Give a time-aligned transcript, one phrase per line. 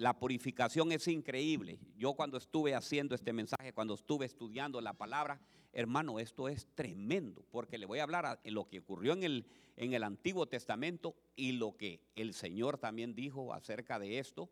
[0.00, 1.78] la purificación es increíble.
[1.98, 5.38] Yo cuando estuve haciendo este mensaje, cuando estuve estudiando la palabra,
[5.74, 9.46] hermano, esto es tremendo, porque le voy a hablar de lo que ocurrió en el,
[9.76, 14.48] en el Antiguo Testamento y lo que el Señor también dijo acerca de esto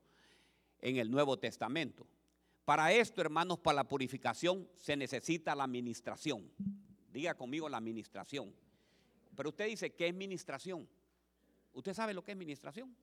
[0.81, 2.07] en el Nuevo Testamento.
[2.67, 6.53] Para esto, hermanos, para la purificación se necesita la administración.
[7.11, 8.55] Diga conmigo la administración.
[9.35, 10.87] Pero usted dice, ¿qué es administración?
[11.73, 12.95] ¿Usted sabe lo que es administración?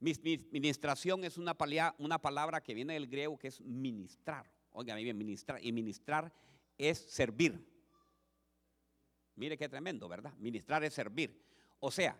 [0.00, 4.50] Ministración es una palabra, una palabra que viene del griego que es ministrar.
[4.72, 5.64] Oiga bien, ministrar.
[5.64, 6.32] Y ministrar
[6.76, 7.64] es servir.
[9.36, 10.32] Mire qué tremendo, ¿verdad?
[10.38, 11.40] Ministrar es servir.
[11.80, 12.18] O sea,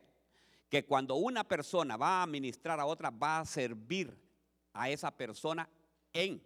[0.68, 4.16] que cuando una persona va a ministrar a otra, va a servir
[4.72, 5.68] a esa persona
[6.12, 6.42] en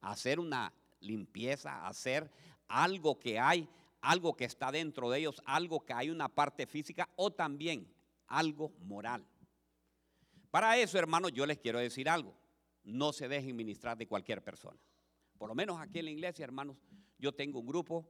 [0.00, 2.30] hacer una limpieza, hacer
[2.66, 3.68] algo que hay,
[4.00, 7.90] algo que está dentro de ellos, algo que hay una parte física o también
[8.26, 9.24] algo moral.
[10.50, 12.34] Para eso, hermanos, yo les quiero decir algo.
[12.84, 14.78] No se dejen ministrar de cualquier persona.
[15.36, 16.76] Por lo menos aquí en la iglesia, hermanos,
[17.18, 18.08] yo tengo un grupo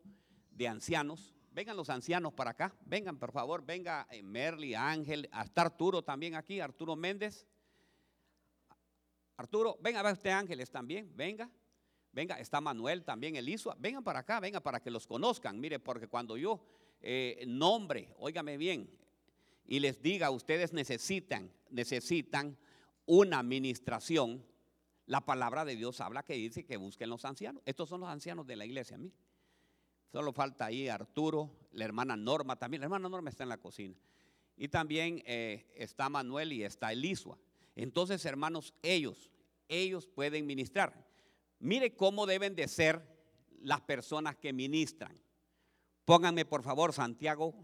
[0.50, 1.34] de ancianos.
[1.50, 2.74] Vengan los ancianos para acá.
[2.84, 3.64] Vengan, por favor.
[3.64, 7.46] Venga eh, Merly, Ángel, hasta Arturo también aquí, Arturo Méndez.
[9.36, 11.48] Arturo, venga, ver usted Ángeles también, venga.
[12.12, 13.76] Venga, está Manuel también, Elisua.
[13.78, 15.60] Vengan para acá, venga para que los conozcan.
[15.60, 16.60] Mire, porque cuando yo
[17.00, 18.90] eh, nombre, óigame bien,
[19.68, 22.56] y les diga, ustedes necesitan, necesitan
[23.04, 24.42] una administración,
[25.04, 27.62] la palabra de Dios habla que dice que busquen los ancianos.
[27.66, 29.14] Estos son los ancianos de la iglesia, mire.
[30.10, 32.80] Solo falta ahí Arturo, la hermana Norma también.
[32.80, 33.94] La hermana Norma está en la cocina.
[34.56, 37.38] Y también eh, está Manuel y está Elisua.
[37.76, 39.30] Entonces, hermanos, ellos,
[39.68, 41.06] ellos pueden ministrar.
[41.58, 43.02] Mire cómo deben de ser
[43.60, 45.20] las personas que ministran.
[46.06, 47.54] Pónganme, por favor, Santiago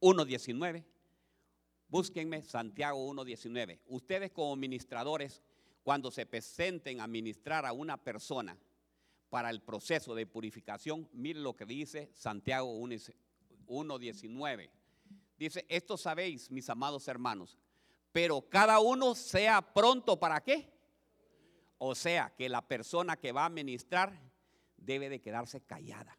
[0.00, 0.84] 1.19.
[1.94, 3.78] Búsquenme Santiago 1.19.
[3.86, 5.44] Ustedes como ministradores,
[5.84, 8.58] cuando se presenten a ministrar a una persona
[9.30, 14.70] para el proceso de purificación, miren lo que dice Santiago 1.19.
[15.38, 17.60] Dice, esto sabéis, mis amados hermanos,
[18.10, 20.72] pero cada uno sea pronto para qué.
[21.78, 24.20] O sea, que la persona que va a ministrar
[24.78, 26.18] debe de quedarse callada,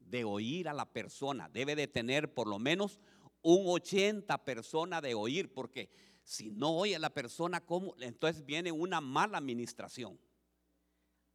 [0.00, 2.98] de oír a la persona, debe de tener por lo menos
[3.46, 5.88] un 80 personas de oír, porque
[6.24, 7.94] si no oye la persona, ¿cómo?
[8.00, 10.18] entonces viene una mala administración.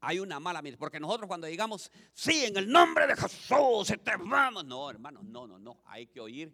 [0.02, 4.18] Hay una mala administración, porque nosotros cuando digamos, sí, en el nombre de Jesús, te
[4.18, 4.66] vamos.
[4.66, 6.54] No, hermano, no, no, no, hay que oír.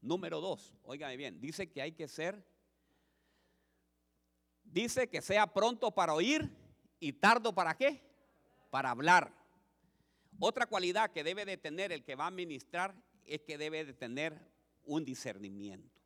[0.00, 2.42] Número dos, óigame bien, dice que hay que ser,
[4.64, 6.50] dice que sea pronto para oír
[6.98, 8.00] y tardo para qué?
[8.70, 9.30] Para hablar.
[10.38, 12.94] Otra cualidad que debe de tener el que va a ministrar
[13.26, 14.55] es que debe de tener
[14.86, 16.00] un discernimiento.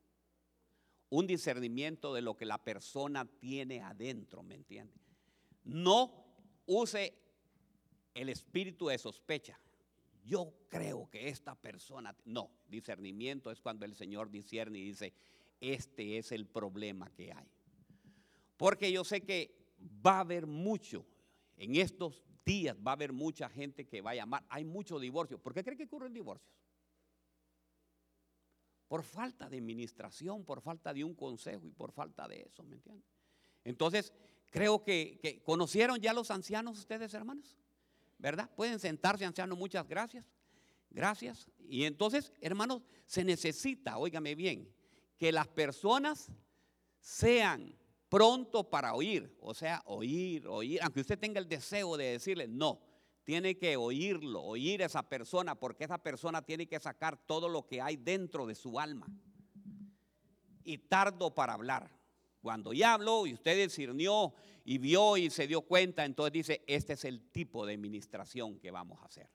[1.09, 4.95] Un discernimiento de lo que la persona tiene adentro, ¿me entiende?
[5.65, 6.25] No
[6.67, 7.15] use
[8.15, 9.59] el espíritu de sospecha.
[10.25, 15.13] Yo creo que esta persona, no, discernimiento es cuando el Señor discierne y dice,
[15.61, 17.49] este es el problema que hay.
[18.57, 19.55] Porque yo sé que
[20.05, 21.07] va a haber mucho,
[21.57, 25.39] en estos días va a haber mucha gente que va a llamar, hay mucho divorcio.
[25.39, 26.60] ¿Por qué cree que ocurren divorcios?
[28.91, 32.75] Por falta de administración, por falta de un consejo y por falta de eso, ¿me
[32.75, 33.05] entienden?
[33.63, 34.13] Entonces,
[34.51, 37.57] creo que, conocieron ya los ancianos ustedes, hermanos,
[38.19, 38.51] ¿verdad?
[38.57, 40.27] Pueden sentarse, ancianos, muchas gracias,
[40.91, 41.47] gracias.
[41.69, 44.69] Y entonces, hermanos, se necesita, óigame bien,
[45.17, 46.27] que las personas
[46.99, 47.79] sean
[48.09, 52.81] pronto para oír, o sea, oír, oír, aunque usted tenga el deseo de decirle, no,
[53.31, 57.65] tiene que oírlo, oír a esa persona, porque esa persona tiene que sacar todo lo
[57.65, 59.07] que hay dentro de su alma.
[60.65, 61.97] Y tardo para hablar.
[62.43, 66.95] Cuando ya habló y usted discernió y vio y se dio cuenta, entonces dice, este
[66.95, 69.31] es el tipo de administración que vamos a hacer.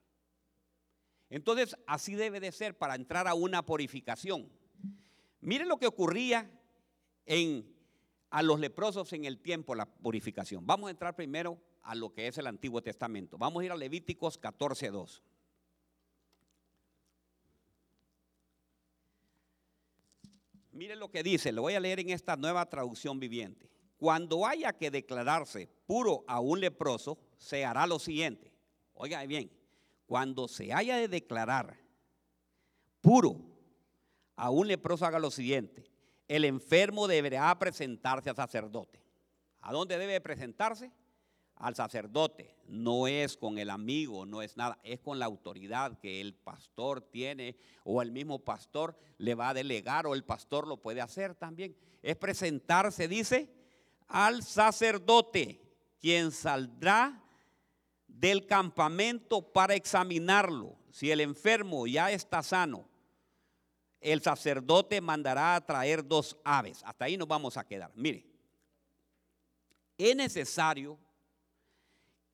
[1.30, 4.52] Entonces, así debe de ser para entrar a una purificación.
[5.40, 6.52] Miren lo que ocurría
[7.26, 7.74] en,
[8.30, 10.68] a los leprosos en el tiempo, la purificación.
[10.68, 13.38] Vamos a entrar primero a lo que es el Antiguo Testamento.
[13.38, 15.22] Vamos a ir a Levíticos 14.2.
[20.72, 23.70] Mire lo que dice, lo voy a leer en esta nueva traducción viviente.
[23.98, 28.52] Cuando haya que declararse puro a un leproso, se hará lo siguiente.
[28.96, 29.52] Oiga bien,
[30.06, 31.78] cuando se haya de declarar
[33.00, 33.40] puro
[34.36, 35.86] a un leproso, haga lo siguiente.
[36.28, 39.02] El enfermo deberá presentarse al sacerdote.
[39.62, 40.92] ¿A dónde debe presentarse?
[41.56, 46.20] Al sacerdote, no es con el amigo, no es nada, es con la autoridad que
[46.20, 50.78] el pastor tiene o el mismo pastor le va a delegar o el pastor lo
[50.78, 51.76] puede hacer también.
[52.02, 53.50] Es presentarse, dice,
[54.08, 55.62] al sacerdote,
[56.00, 57.24] quien saldrá
[58.08, 60.78] del campamento para examinarlo.
[60.92, 62.88] Si el enfermo ya está sano,
[64.02, 66.82] el sacerdote mandará a traer dos aves.
[66.86, 67.92] Hasta ahí nos vamos a quedar.
[67.96, 68.26] Mire,
[69.98, 71.00] es necesario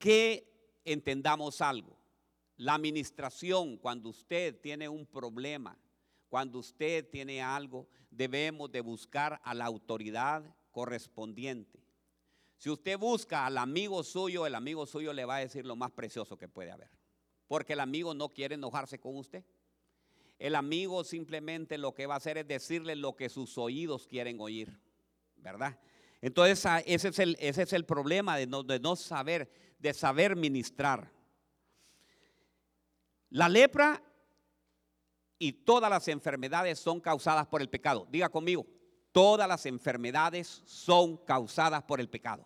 [0.02, 0.52] que
[0.84, 1.96] entendamos algo.
[2.58, 5.78] La administración, cuando usted tiene un problema,
[6.28, 11.80] cuando usted tiene algo, debemos de buscar a la autoridad correspondiente.
[12.58, 15.92] Si usted busca al amigo suyo, el amigo suyo le va a decir lo más
[15.92, 16.90] precioso que puede haber.
[17.48, 19.44] Porque el amigo no quiere enojarse con usted.
[20.40, 24.40] El amigo simplemente lo que va a hacer es decirle lo que sus oídos quieren
[24.40, 24.80] oír,
[25.38, 25.78] ¿verdad?
[26.22, 30.36] Entonces ese es el, ese es el problema de no, de no saber, de saber
[30.36, 31.12] ministrar.
[33.30, 34.04] La lepra
[35.40, 38.08] y todas las enfermedades son causadas por el pecado.
[38.12, 38.68] Diga conmigo,
[39.12, 42.46] todas las enfermedades son causadas por el pecado.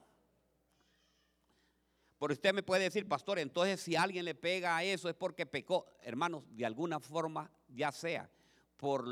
[2.18, 5.46] Por usted me puede decir, pastor, entonces si alguien le pega a eso es porque
[5.46, 5.98] pecó.
[6.02, 8.30] Hermanos, de alguna forma, ya sea
[8.78, 9.06] por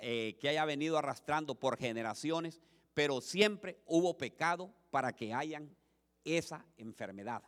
[0.00, 2.60] eh, que haya venido arrastrando por generaciones,
[2.98, 5.72] pero siempre hubo pecado para que hayan
[6.24, 7.44] esa enfermedad.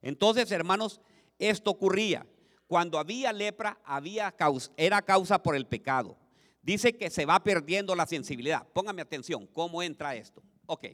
[0.00, 1.02] Entonces, hermanos,
[1.38, 2.26] esto ocurría.
[2.66, 6.16] Cuando había lepra, había causa, era causa por el pecado.
[6.62, 8.66] Dice que se va perdiendo la sensibilidad.
[8.68, 10.42] Póngame atención, ¿cómo entra esto?
[10.64, 10.86] Ok.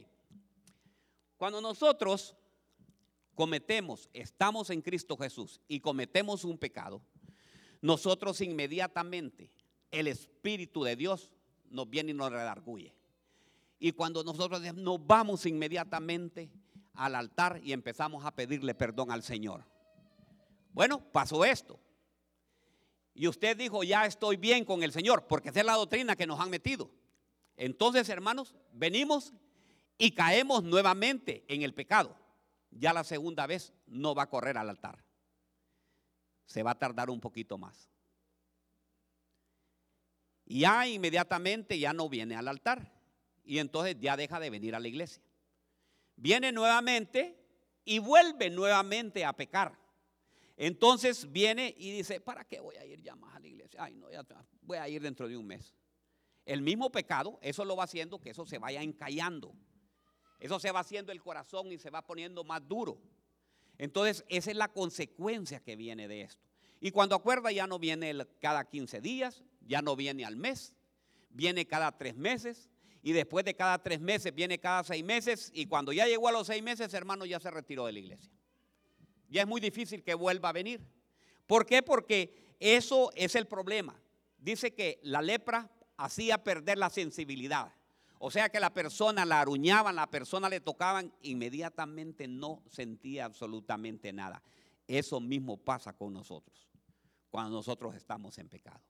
[1.37, 2.35] Cuando nosotros
[3.35, 7.01] cometemos, estamos en Cristo Jesús y cometemos un pecado,
[7.79, 9.49] nosotros inmediatamente,
[9.91, 11.31] el Espíritu de Dios
[11.69, 12.93] nos viene y nos redarguye.
[13.83, 16.49] Y cuando nosotros nos vamos inmediatamente
[16.93, 19.65] al altar y empezamos a pedirle perdón al Señor.
[20.71, 21.77] Bueno, pasó esto.
[23.13, 26.25] Y usted dijo, ya estoy bien con el Señor, porque esa es la doctrina que
[26.25, 26.91] nos han metido.
[27.57, 29.33] Entonces, hermanos, venimos
[29.97, 32.15] y caemos nuevamente en el pecado.
[32.71, 35.03] Ya la segunda vez no va a correr al altar.
[36.45, 37.89] Se va a tardar un poquito más.
[40.45, 43.02] Ya inmediatamente ya no viene al altar.
[43.43, 45.21] Y entonces ya deja de venir a la iglesia.
[46.15, 47.37] Viene nuevamente
[47.85, 49.77] y vuelve nuevamente a pecar.
[50.55, 53.83] Entonces viene y dice, ¿para qué voy a ir ya más a la iglesia?
[53.83, 54.23] Ay, no, ya
[54.61, 55.73] voy a ir dentro de un mes.
[56.45, 59.55] El mismo pecado, eso lo va haciendo que eso se vaya encallando.
[60.39, 63.01] Eso se va haciendo el corazón y se va poniendo más duro.
[63.77, 66.43] Entonces, esa es la consecuencia que viene de esto.
[66.81, 70.75] Y cuando acuerda, ya no viene cada 15 días, ya no viene al mes,
[71.29, 72.69] viene cada tres meses.
[73.03, 75.51] Y después de cada tres meses, viene cada seis meses.
[75.53, 78.31] Y cuando ya llegó a los seis meses, hermano, ya se retiró de la iglesia
[79.33, 80.79] ya es muy difícil que vuelva a venir.
[81.47, 81.81] ¿Por qué?
[81.81, 83.99] Porque eso es el problema.
[84.37, 87.73] Dice que la lepra hacía perder la sensibilidad.
[88.19, 94.13] O sea que la persona la aruñaban, la persona le tocaban, inmediatamente no sentía absolutamente
[94.13, 94.41] nada.
[94.87, 96.69] Eso mismo pasa con nosotros,
[97.31, 98.81] cuando nosotros estamos en pecado.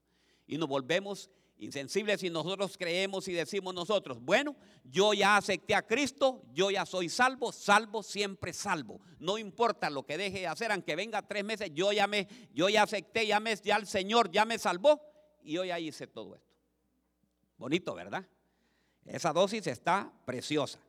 [0.46, 5.86] Y nos volvemos insensibles si nosotros creemos y decimos nosotros, bueno, yo ya acepté a
[5.86, 9.00] Cristo, yo ya soy salvo, salvo, siempre salvo.
[9.20, 12.70] No importa lo que deje de hacer, aunque venga tres meses, yo ya me, yo
[12.70, 15.02] ya acepté, ya, me, ya el Señor ya me salvó
[15.42, 16.54] y yo ya hice todo esto.
[17.58, 18.28] Bonito, ¿verdad?
[19.06, 20.80] Esa dosis está preciosa.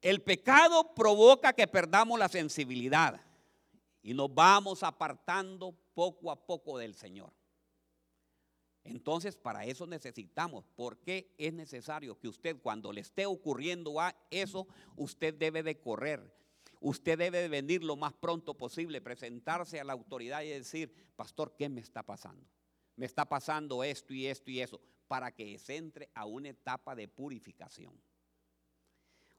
[0.00, 3.20] El pecado provoca que perdamos la sensibilidad
[4.02, 7.32] y nos vamos apartando poco a poco del Señor.
[8.86, 14.66] Entonces, para eso necesitamos, porque es necesario que usted cuando le esté ocurriendo a eso,
[14.96, 16.34] usted debe de correr.
[16.80, 21.54] Usted debe de venir lo más pronto posible, presentarse a la autoridad y decir, pastor,
[21.56, 22.46] ¿qué me está pasando?
[22.96, 26.94] Me está pasando esto y esto y eso, para que se entre a una etapa
[26.94, 28.00] de purificación.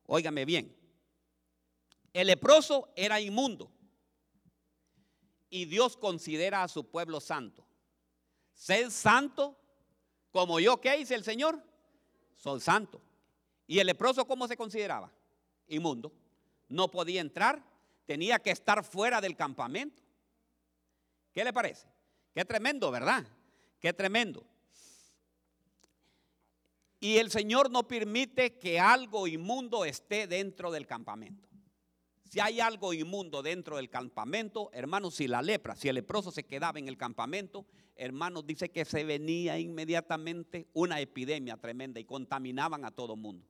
[0.04, 0.75] Óigame bien,
[2.13, 3.72] el leproso era inmundo
[5.50, 7.66] y Dios considera a su pueblo santo.
[8.58, 9.56] Sed santo
[10.32, 11.64] como yo, ¿qué dice el Señor?
[12.36, 13.02] Soy santo.
[13.66, 15.12] ¿Y el leproso cómo se consideraba?
[15.68, 16.12] Inmundo.
[16.68, 17.64] No podía entrar,
[18.06, 20.04] tenía que estar fuera del campamento.
[21.32, 21.88] ¿Qué le parece?
[22.34, 23.26] Qué tremendo, ¿verdad?
[23.80, 24.44] Qué tremendo.
[27.00, 31.47] Y el Señor no permite que algo inmundo esté dentro del campamento.
[32.29, 36.46] Si hay algo inmundo dentro del campamento, hermanos, si la lepra, si el leproso se
[36.46, 37.65] quedaba en el campamento,
[37.96, 43.48] hermanos, dice que se venía inmediatamente una epidemia tremenda y contaminaban a todo mundo.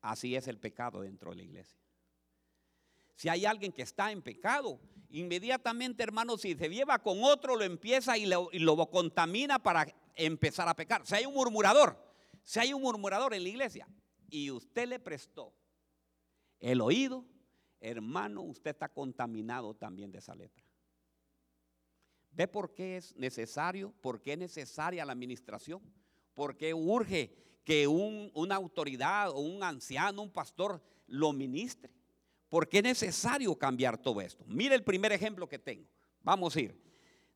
[0.00, 1.78] Así es el pecado dentro de la iglesia.
[3.14, 7.64] Si hay alguien que está en pecado, inmediatamente, hermanos, si se lleva con otro, lo
[7.64, 11.04] empieza y lo, y lo contamina para empezar a pecar.
[11.04, 11.98] Si hay un murmurador,
[12.42, 13.86] si hay un murmurador en la iglesia,
[14.30, 15.52] y usted le prestó
[16.60, 17.24] el oído,
[17.80, 20.64] hermano, usted está contaminado también de esa lepra.
[22.30, 23.92] ¿Ve por qué es necesario?
[24.00, 25.82] ¿Por qué es necesaria la administración?
[26.34, 31.92] ¿Por qué urge que una autoridad o un anciano, un pastor, lo ministre?
[32.48, 34.44] ¿Por qué es necesario cambiar todo esto?
[34.46, 35.88] Mire el primer ejemplo que tengo.
[36.22, 36.80] Vamos a ir.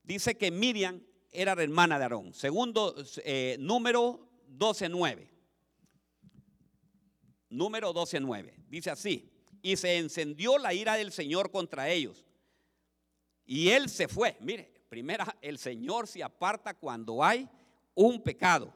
[0.03, 2.33] Dice que Miriam era la hermana de Aarón.
[2.33, 2.95] Segundo,
[3.25, 5.29] eh, número 12.9.
[7.51, 8.55] Número 12.9.
[8.69, 9.32] Dice así.
[9.63, 12.27] Y se encendió la ira del Señor contra ellos.
[13.47, 14.37] Y él se fue.
[14.41, 17.49] Mire, primera, el Señor se aparta cuando hay
[17.95, 18.75] un pecado.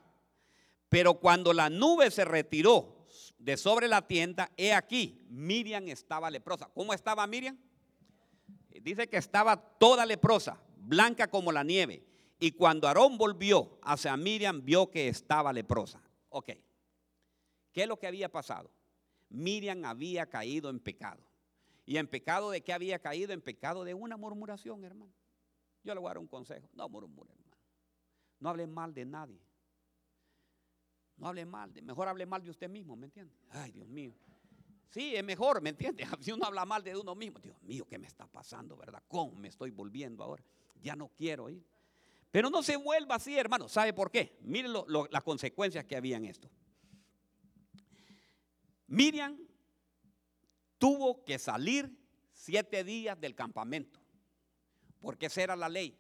[0.89, 3.07] Pero cuando la nube se retiró
[3.39, 6.71] de sobre la tienda, he aquí, Miriam estaba leprosa.
[6.73, 7.59] ¿Cómo estaba Miriam?
[8.81, 12.05] Dice que estaba toda leprosa, blanca como la nieve.
[12.39, 16.01] Y cuando Aarón volvió hacia Miriam, vio que estaba leprosa.
[16.29, 16.51] Ok.
[17.73, 18.71] ¿Qué es lo que había pasado?
[19.29, 21.23] Miriam había caído en pecado.
[21.85, 23.33] ¿Y en pecado de qué había caído?
[23.33, 25.13] En pecado de una murmuración, hermano.
[25.85, 26.69] Yo le voy a dar un consejo.
[26.73, 27.57] No murmure, hermano.
[28.41, 29.41] No hable mal de nadie.
[31.17, 33.35] No hable mal, de, mejor hable mal de usted mismo, ¿me entiende?
[33.51, 34.13] Ay, Dios mío.
[34.91, 36.07] Sí, es mejor, ¿me entiende?
[36.21, 39.03] Si uno habla mal de uno mismo, Dios mío, ¿qué me está pasando, verdad?
[39.09, 40.45] ¿Cómo me estoy volviendo ahora?
[40.83, 41.65] Ya no quiero ir.
[42.31, 43.69] Pero no se vuelva así, hermano.
[43.69, 44.39] ¿Sabe por qué?
[44.43, 44.73] Miren
[45.11, 46.51] las consecuencias que había en esto.
[48.87, 49.37] Miriam
[50.79, 51.91] tuvo que salir
[52.33, 54.01] siete días del campamento,
[55.01, 55.99] porque esa era la ley.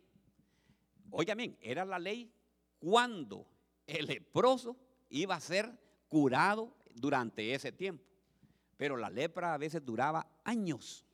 [1.11, 2.33] Oiga bien, era la ley
[2.79, 3.47] cuando
[3.87, 4.77] el leproso
[5.09, 5.79] iba a ser
[6.09, 8.05] curado durante ese tiempo.
[8.77, 11.05] Pero la lepra a veces duraba años.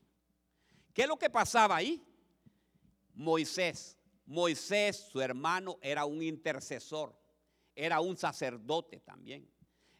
[0.93, 2.03] ¿Qué es lo que pasaba ahí?
[3.15, 7.15] Moisés, Moisés, su hermano, era un intercesor,
[7.75, 9.49] era un sacerdote también.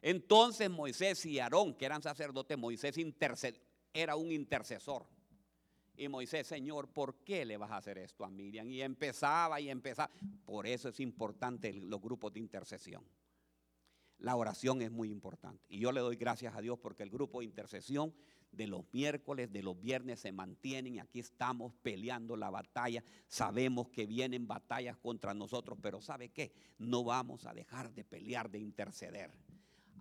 [0.03, 2.97] Entonces Moisés y Aarón, que eran sacerdotes, Moisés
[3.95, 5.07] era un intercesor.
[5.95, 8.69] Y Moisés, Señor, ¿por qué le vas a hacer esto a Miriam?
[8.69, 10.11] Y empezaba y empezaba.
[10.45, 13.05] Por eso es importante los grupos de intercesión.
[14.19, 15.65] La oración es muy importante.
[15.69, 18.15] Y yo le doy gracias a Dios porque el grupo de intercesión
[18.53, 21.01] de los miércoles, de los viernes se mantienen.
[21.01, 23.05] Aquí estamos peleando la batalla.
[23.27, 26.53] Sabemos que vienen batallas contra nosotros, pero ¿sabe qué?
[26.79, 29.31] No vamos a dejar de pelear, de interceder.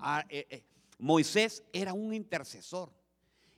[0.01, 0.63] Ah, eh, eh,
[0.98, 2.91] Moisés era un intercesor.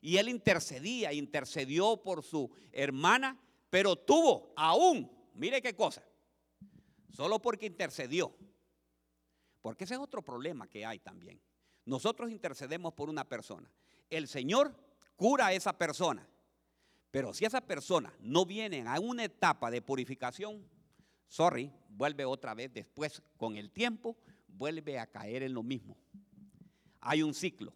[0.02, 6.04] Y él intercedía, intercedió por su hermana, pero tuvo aún, mire qué cosa,
[7.10, 8.36] solo porque intercedió
[9.64, 11.42] porque ese es otro problema que hay también.
[11.86, 13.72] Nosotros intercedemos por una persona.
[14.10, 14.76] El Señor
[15.16, 16.28] cura a esa persona.
[17.10, 20.68] Pero si esa persona no viene a una etapa de purificación,
[21.30, 24.18] sorry, vuelve otra vez después con el tiempo,
[24.50, 25.96] vuelve a caer en lo mismo.
[27.04, 27.74] Hay un ciclo.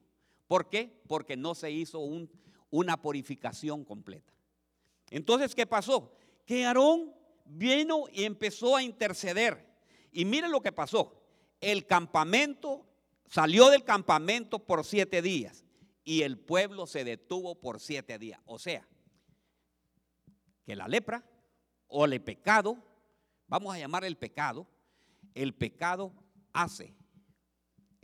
[0.48, 1.02] ¿Por qué?
[1.08, 2.00] Porque no se hizo
[2.70, 4.34] una purificación completa.
[5.10, 6.14] Entonces, ¿qué pasó?
[6.46, 7.14] Que Aarón
[7.46, 9.66] vino y empezó a interceder.
[10.12, 11.18] Y miren lo que pasó
[11.62, 12.86] el campamento,
[13.28, 15.66] salió del campamento por siete días
[16.04, 18.40] y el pueblo se detuvo por siete días.
[18.46, 18.88] O sea,
[20.66, 21.24] que la lepra
[21.88, 22.78] o el pecado,
[23.48, 24.68] vamos a llamar el pecado,
[25.34, 26.14] el pecado
[26.54, 26.94] hace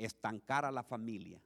[0.05, 1.41] estancar a la familia.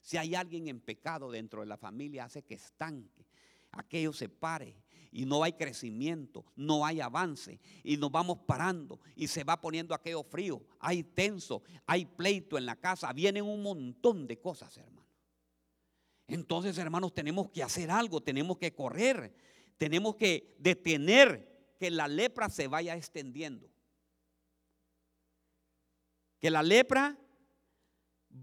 [0.00, 3.26] Si hay alguien en pecado dentro de la familia, hace que estanque,
[3.72, 4.76] aquello se pare
[5.10, 9.94] y no hay crecimiento, no hay avance y nos vamos parando y se va poniendo
[9.94, 15.06] aquello frío, hay tenso, hay pleito en la casa, vienen un montón de cosas, hermano.
[16.28, 19.34] Entonces, hermanos, tenemos que hacer algo, tenemos que correr,
[19.78, 23.70] tenemos que detener que la lepra se vaya extendiendo.
[26.40, 27.18] Que la lepra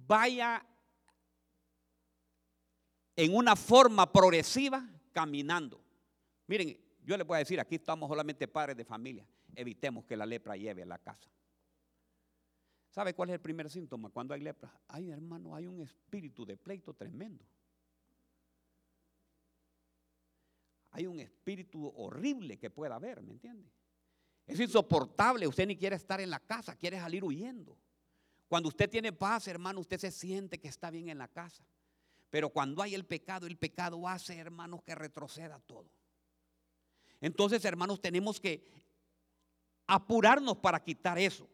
[0.07, 0.65] vaya
[3.15, 5.83] en una forma progresiva caminando.
[6.47, 9.27] Miren, yo les voy a decir, aquí estamos solamente padres de familia.
[9.55, 11.29] Evitemos que la lepra lleve a la casa.
[12.89, 14.71] ¿Sabe cuál es el primer síntoma cuando hay lepra?
[14.87, 17.45] Ay, hermano, hay un espíritu de pleito tremendo.
[20.91, 23.71] Hay un espíritu horrible que pueda haber, ¿me entiende?
[24.45, 27.77] Es insoportable, usted ni quiere estar en la casa, quiere salir huyendo.
[28.53, 31.65] Cuando usted tiene paz, hermano, usted se siente que está bien en la casa.
[32.29, 35.89] Pero cuando hay el pecado, el pecado hace, hermanos, que retroceda todo.
[37.19, 38.63] Entonces, hermanos, tenemos que
[39.87, 41.49] apurarnos para quitar eso.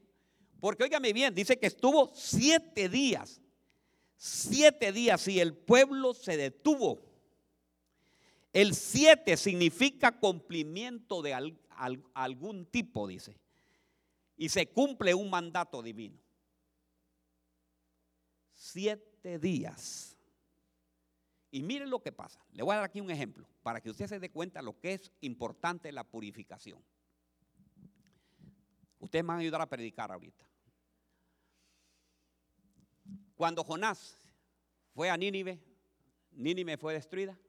[0.59, 3.39] Porque óigame bien, dice que estuvo siete días.
[4.17, 6.99] Siete días y el pueblo se detuvo.
[8.51, 11.53] El siete significa cumplimiento de
[12.13, 13.39] algún tipo, dice.
[14.35, 16.19] Y se cumple un mandato divino.
[18.71, 20.17] Siete días.
[21.51, 22.43] Y miren lo que pasa.
[22.51, 24.93] Le voy a dar aquí un ejemplo para que usted se dé cuenta lo que
[24.93, 26.83] es importante la purificación.
[28.99, 30.45] Ustedes me van a ayudar a predicar ahorita.
[33.35, 34.17] Cuando Jonás
[34.93, 35.59] fue a Nínive,
[36.31, 37.39] Nínive fue destruida.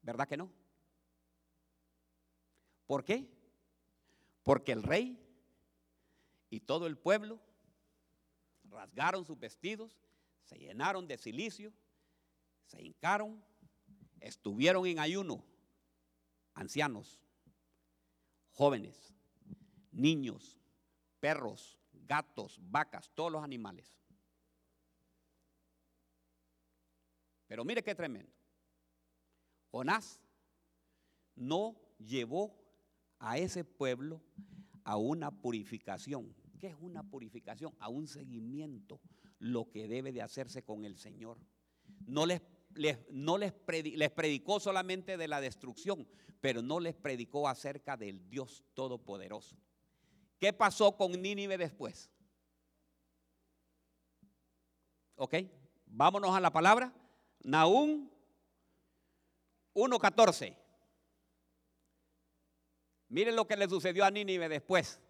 [0.00, 0.50] ¿Verdad que no?
[2.86, 3.28] ¿Por qué?
[4.42, 5.18] Porque el rey
[6.50, 7.40] y todo el pueblo
[8.74, 9.98] rasgaron sus vestidos,
[10.42, 11.72] se llenaron de silicio,
[12.66, 13.42] se hincaron,
[14.20, 15.44] estuvieron en ayuno,
[16.54, 17.20] ancianos,
[18.52, 19.14] jóvenes,
[19.90, 20.60] niños,
[21.20, 23.98] perros, gatos, vacas, todos los animales.
[27.46, 28.32] Pero mire qué tremendo.
[29.70, 30.20] Jonás
[31.34, 32.54] no llevó
[33.18, 34.22] a ese pueblo
[34.84, 36.34] a una purificación.
[36.64, 37.74] ¿Qué es una purificación?
[37.78, 38.98] A un seguimiento,
[39.38, 41.36] lo que debe de hacerse con el Señor.
[42.06, 42.40] No les,
[43.10, 46.08] no les, les predicó solamente de la destrucción,
[46.40, 49.58] pero no les predicó acerca del Dios Todopoderoso.
[50.38, 52.10] ¿Qué pasó con Nínive después?
[55.16, 55.34] ¿Ok?
[55.84, 56.94] Vámonos a la palabra.
[57.42, 58.08] Naúm
[59.74, 60.56] 1.14.
[63.08, 65.03] Miren lo que le sucedió a Nínive después.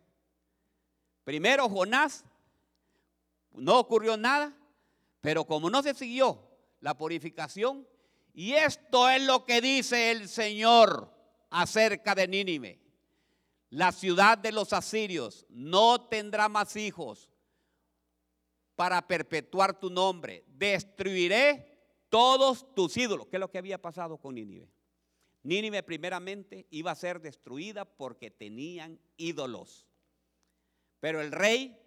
[1.24, 2.24] Primero Jonás,
[3.52, 4.56] no ocurrió nada,
[5.20, 6.42] pero como no se siguió
[6.80, 7.86] la purificación,
[8.34, 11.10] y esto es lo que dice el Señor
[11.50, 12.80] acerca de Nínive.
[13.70, 17.30] La ciudad de los asirios no tendrá más hijos
[18.76, 20.44] para perpetuar tu nombre.
[20.48, 21.74] Destruiré
[22.08, 23.26] todos tus ídolos.
[23.28, 24.68] ¿Qué es lo que había pasado con Nínive?
[25.42, 29.86] Nínive primeramente iba a ser destruida porque tenían ídolos.
[31.04, 31.78] Pero el rey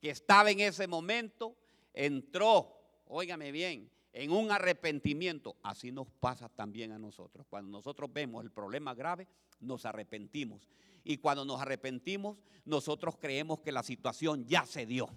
[0.00, 1.54] que estaba en ese momento
[1.92, 5.58] entró, óigame bien, en un arrepentimiento.
[5.62, 7.46] Así nos pasa también a nosotros.
[7.50, 9.28] Cuando nosotros vemos el problema grave,
[9.60, 10.66] nos arrepentimos.
[11.04, 15.10] Y cuando nos arrepentimos, nosotros creemos que la situación ya se dio.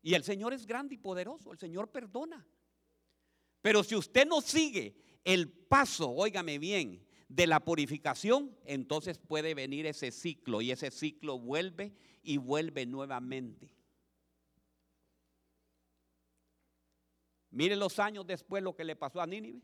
[0.00, 2.48] Y el Señor es grande y poderoso, el Señor perdona.
[3.60, 9.86] Pero si usted no sigue el paso, óigame bien, de la purificación, entonces puede venir
[9.86, 13.74] ese ciclo y ese ciclo vuelve y vuelve nuevamente.
[17.50, 19.62] Miren los años después lo que le pasó a Nínive.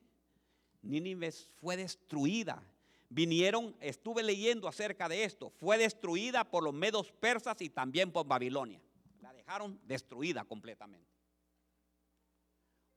[0.83, 2.63] Nínive fue destruida.
[3.09, 8.27] Vinieron, estuve leyendo acerca de esto, fue destruida por los medos persas y también por
[8.27, 8.81] Babilonia
[9.43, 11.11] dejaron destruida completamente.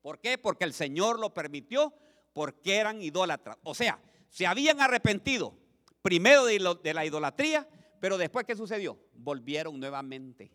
[0.02, 0.38] ¿Por qué?
[0.38, 1.94] Porque el Señor lo permitió,
[2.34, 3.58] porque eran idólatras.
[3.64, 4.00] O sea,
[4.36, 5.58] se habían arrepentido
[6.02, 7.66] primero de, la idolatría,
[8.02, 9.00] pero después ¿qué sucedió?
[9.14, 10.52] Volvieron nuevamente.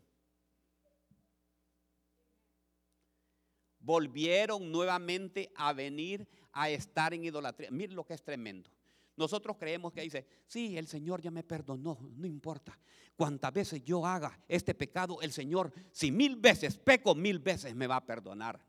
[3.78, 7.70] Volvieron nuevamente a venir a estar en idolatría.
[7.70, 8.70] Miren lo que es tremendo.
[9.16, 12.78] Nosotros creemos que dice, sí, el Señor ya me perdonó, no importa.
[13.16, 17.86] Cuantas veces yo haga este pecado, el Señor, si mil veces peco, mil veces me
[17.86, 18.62] va a perdonar.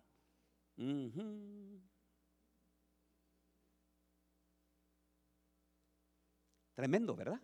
[6.82, 7.39] Tremendo, ¿verdad?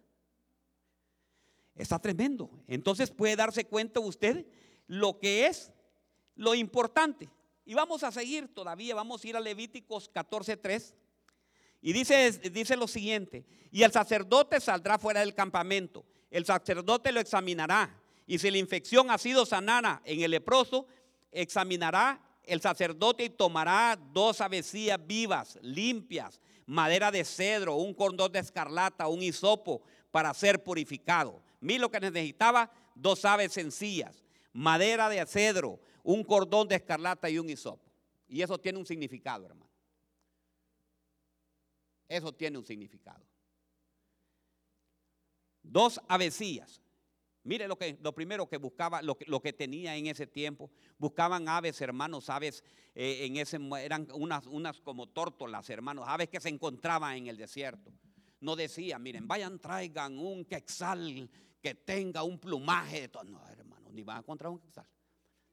[1.75, 2.49] Está tremendo.
[2.65, 4.47] Entonces puede darse cuenta usted
[4.87, 5.71] lo que es
[6.33, 7.29] lo importante.
[7.63, 10.95] Y vamos a seguir todavía, vamos a ir a Levíticos 14.3.
[11.83, 17.19] Y dice, dice lo siguiente, y el sacerdote saldrá fuera del campamento, el sacerdote lo
[17.19, 17.95] examinará,
[18.25, 20.87] y si la infección ha sido sanada en el leproso,
[21.31, 28.39] examinará el sacerdote y tomará dos avecillas vivas, limpias, madera de cedro, un cordón de
[28.39, 31.41] escarlata, un hisopo para ser purificado.
[31.59, 37.39] Mira lo que necesitaba, dos aves sencillas, madera de cedro, un cordón de escarlata y
[37.39, 37.89] un hisopo.
[38.27, 39.71] Y eso tiene un significado, hermano.
[42.07, 43.25] Eso tiene un significado.
[45.63, 46.81] Dos avecillas.
[47.47, 50.69] Mire lo, que, lo primero que buscaba, lo que, lo que tenía en ese tiempo.
[50.97, 52.61] Buscaban aves, hermanos, aves,
[52.93, 57.37] eh, en ese, eran unas, unas como tórtolas, hermanos, aves que se encontraban en el
[57.37, 57.93] desierto.
[58.41, 61.29] No decía, miren, vayan, traigan un quexal
[61.61, 63.01] que tenga un plumaje.
[63.01, 63.23] De todo.
[63.23, 64.85] No, hermanos, ni van a encontrar un quexal.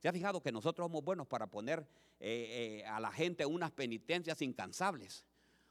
[0.00, 1.86] ¿Se ha fijado que nosotros somos buenos para poner
[2.18, 5.24] eh, eh, a la gente unas penitencias incansables?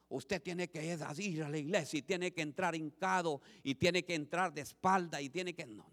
[0.08, 4.16] Usted tiene que ir a la iglesia y tiene que entrar hincado y tiene que
[4.16, 5.66] entrar de espalda y tiene que...
[5.66, 5.92] No.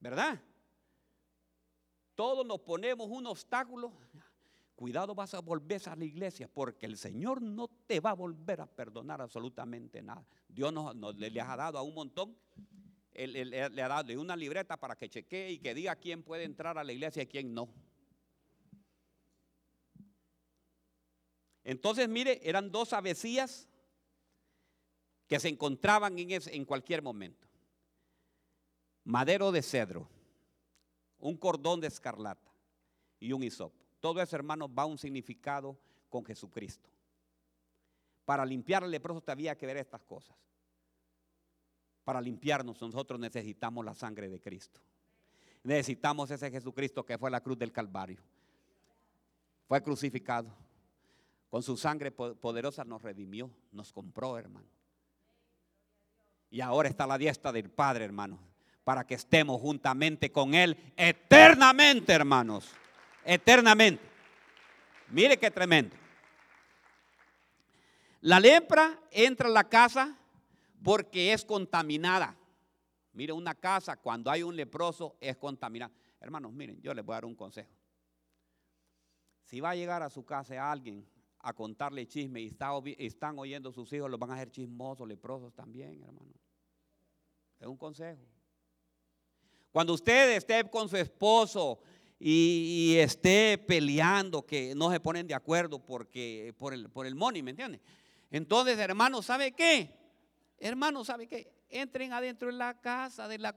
[0.00, 0.40] ¿Verdad?
[2.14, 3.92] Todos nos ponemos un obstáculo.
[4.74, 8.62] Cuidado, vas a volver a la iglesia porque el Señor no te va a volver
[8.62, 10.26] a perdonar absolutamente nada.
[10.48, 12.36] Dios nos, le ha dado a un montón
[13.12, 16.78] él- le ha dado una libreta para que chequee y que diga quién puede entrar
[16.78, 17.68] a la iglesia y quién no.
[21.64, 23.68] Entonces, mire, eran dos avecillas
[25.26, 27.49] que se encontraban en, en cualquier momento.
[29.04, 30.08] Madero de cedro,
[31.18, 32.48] un cordón de escarlata
[33.18, 33.76] y un hisopo.
[34.00, 35.76] Todo eso, hermanos, va a un significado
[36.08, 36.88] con Jesucristo.
[38.24, 40.36] Para limpiar al leproso te había que ver estas cosas.
[42.04, 44.80] Para limpiarnos nosotros necesitamos la sangre de Cristo.
[45.62, 48.20] Necesitamos ese Jesucristo que fue la cruz del Calvario.
[49.68, 50.50] Fue crucificado.
[51.50, 54.68] Con su sangre po- poderosa nos redimió, nos compró, hermano.
[56.50, 58.38] Y ahora está la diestra del Padre, hermano,
[58.84, 62.70] para que estemos juntamente con Él eternamente, hermanos.
[63.24, 64.02] Eternamente.
[65.08, 65.96] Mire qué tremendo.
[68.22, 70.16] La lepra entra a la casa
[70.82, 72.36] porque es contaminada.
[73.12, 75.92] Mire, una casa cuando hay un leproso es contaminada.
[76.20, 77.70] Hermanos, miren, yo les voy a dar un consejo.
[79.44, 81.06] Si va a llegar a su casa alguien
[81.40, 85.54] a contarle chisme y está están oyendo sus hijos, los van a hacer chismosos, leprosos
[85.54, 86.30] también, hermano.
[87.58, 88.22] Es un consejo.
[89.72, 91.80] Cuando usted esté con su esposo
[92.18, 97.42] y, y esté peleando, que no se ponen de acuerdo porque, por, el, por money,
[97.42, 97.80] ¿me entiende?
[98.30, 99.90] Entonces, hermano, ¿sabe qué?
[100.58, 101.52] Hermano, ¿sabe qué?
[101.68, 103.52] Entren adentro de la casa, de la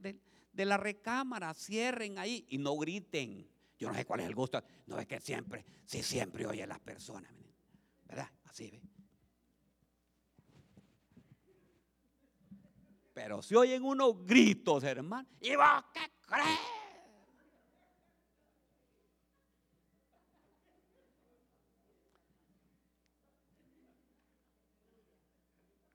[0.00, 0.20] de-
[0.52, 3.46] de la recámara, cierren ahí y no griten.
[3.78, 4.62] Yo no sé cuál es el gusto.
[4.86, 7.32] No es que siempre, sí, siempre oye a las personas,
[8.06, 8.28] ¿verdad?
[8.44, 8.80] Así ve.
[13.22, 16.58] Pero si oyen unos gritos, hermano, ¿y vos qué crees?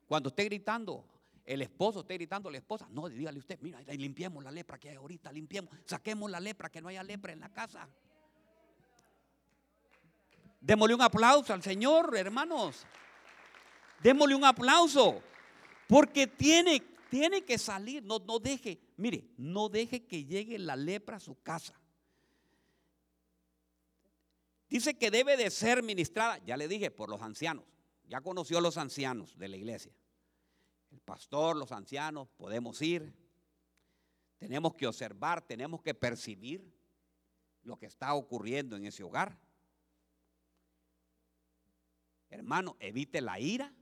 [0.05, 1.03] Cuando esté gritando,
[1.43, 4.91] el esposo esté gritando a la esposa, no, dígale usted, mira, limpiemos la lepra que
[4.91, 7.89] hay ahorita, limpiemos, saquemos la lepra, que no haya lepra en la casa.
[10.61, 12.85] Démosle un aplauso al Señor, hermanos.
[14.03, 15.23] Démosle un aplauso.
[15.87, 18.03] Porque tiene, tiene que salir.
[18.03, 21.79] No, no deje, mire, no deje que llegue la lepra a su casa.
[24.67, 27.63] Dice que debe de ser ministrada, ya le dije, por los ancianos.
[28.09, 29.95] Ya conoció a los ancianos de la iglesia.
[30.91, 33.15] El pastor, los ancianos, podemos ir.
[34.37, 36.69] Tenemos que observar, tenemos que percibir
[37.63, 39.39] lo que está ocurriendo en ese hogar.
[42.29, 43.73] Hermano, evite la ira.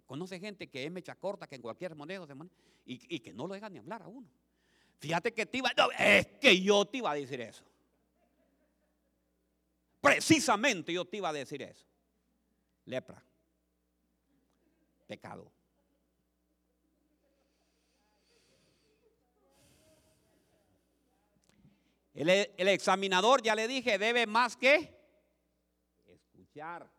[0.00, 2.54] Conoce gente que es mecha corta, que en cualquier moneda se moneda,
[2.84, 4.28] y, que no lo deja ni hablar a uno.
[4.98, 7.64] Fíjate que te iba, no, es que yo te iba a decir eso.
[10.00, 11.86] Precisamente yo te iba a decir eso.
[12.84, 13.22] Lepra.
[15.06, 15.50] Pecado.
[22.14, 24.96] El examinador, ya le dije, debe más que
[26.06, 26.93] escuchar.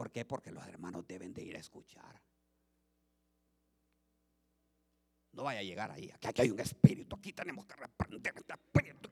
[0.00, 0.24] ¿Por qué?
[0.24, 2.22] Porque los hermanos deben de ir a escuchar.
[5.32, 6.10] No vaya a llegar ahí.
[6.10, 7.16] Aquí, hay un espíritu.
[7.16, 9.10] Aquí tenemos que reprender este espíritu.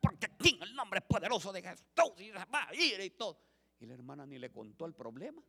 [0.00, 1.84] Porque aquí en el nombre poderoso de Jesús
[2.18, 3.38] y va a ir y todo.
[3.78, 5.40] Y la hermana ni le contó el problema.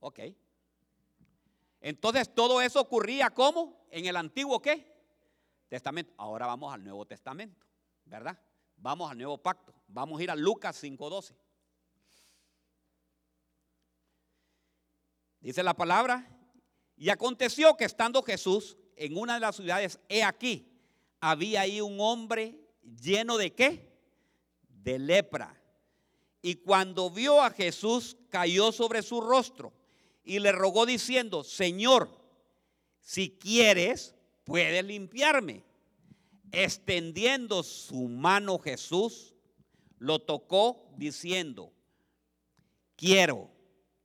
[0.00, 0.20] Ok.
[1.82, 4.91] Entonces todo eso ocurría como en el antiguo qué?
[5.72, 6.12] Testamento.
[6.18, 7.66] Ahora vamos al Nuevo Testamento,
[8.04, 8.38] ¿verdad?
[8.76, 9.72] Vamos al Nuevo Pacto.
[9.88, 11.34] Vamos a ir a Lucas 5:12.
[15.40, 16.28] Dice la palabra,
[16.94, 20.70] y aconteció que estando Jesús en una de las ciudades, he aquí,
[21.20, 22.54] había ahí un hombre
[23.00, 23.98] lleno de qué?
[24.68, 25.58] De lepra.
[26.42, 29.72] Y cuando vio a Jesús, cayó sobre su rostro
[30.22, 32.10] y le rogó diciendo, Señor,
[33.00, 35.64] si quieres, puedes limpiarme.
[36.50, 39.34] Extendiendo su mano Jesús,
[39.98, 41.72] lo tocó diciendo,
[42.96, 43.50] quiero,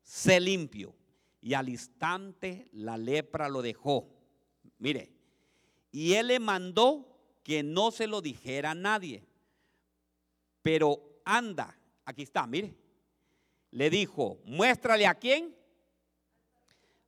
[0.02, 0.96] sé limpio.
[1.42, 4.10] Y al instante la lepra lo dejó.
[4.80, 5.12] Mire,
[5.92, 9.26] y él le mandó que no se lo dijera a nadie.
[10.62, 12.76] Pero anda, aquí está, mire.
[13.72, 15.56] Le dijo, muéstrale a quién.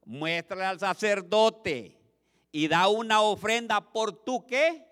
[0.05, 1.98] Muéstrale al sacerdote
[2.51, 4.85] y da una ofrenda por tu qué?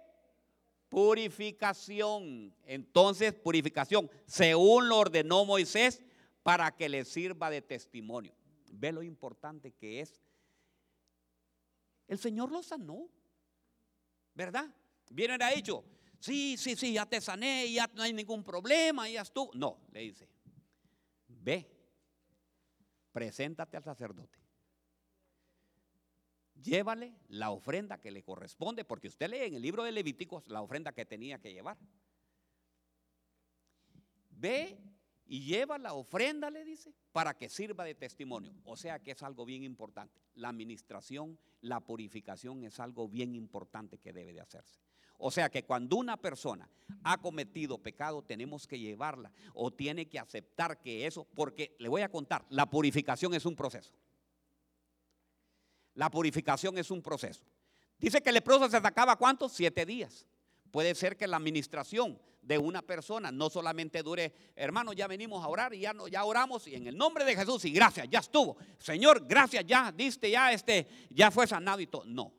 [0.90, 2.56] Purificación.
[2.66, 6.02] Entonces, purificación, según lo ordenó Moisés,
[6.44, 8.34] para que le sirva de testimonio.
[8.72, 10.22] Ve lo importante que es.
[12.08, 13.10] El Señor lo sanó.
[14.38, 14.70] ¿verdad?
[15.10, 15.84] Bien era dicho,
[16.20, 19.52] sí, sí, sí, ya te sané, ya no hay ningún problema, ya estuvo.
[19.56, 20.30] No, le dice,
[21.28, 21.68] ve,
[23.12, 24.38] preséntate al sacerdote.
[26.62, 30.62] Llévale la ofrenda que le corresponde, porque usted lee en el libro de Levíticos la
[30.62, 31.78] ofrenda que tenía que llevar.
[34.30, 34.78] Ve
[35.26, 38.54] y lleva la ofrenda, le dice, para que sirva de testimonio.
[38.64, 40.22] O sea que es algo bien importante.
[40.36, 44.80] La administración, la purificación es algo bien importante que debe de hacerse.
[45.18, 46.70] O sea que cuando una persona
[47.04, 52.04] ha cometido pecado, tenemos que llevarla o tiene que aceptar que eso, porque le voy
[52.04, 53.94] a contar, la purificación es un proceso.
[55.98, 57.44] La purificación es un proceso.
[57.98, 59.52] Dice que el leproso se sacaba cuántos?
[59.52, 60.28] Siete días.
[60.70, 65.48] Puede ser que la administración de una persona no solamente dure, hermano, ya venimos a
[65.48, 68.20] orar y ya, no, ya oramos y en el nombre de Jesús y gracias, ya
[68.20, 68.58] estuvo.
[68.78, 72.06] Señor, gracias, ya diste, ya este, ya fue sanado y todo.
[72.06, 72.32] No,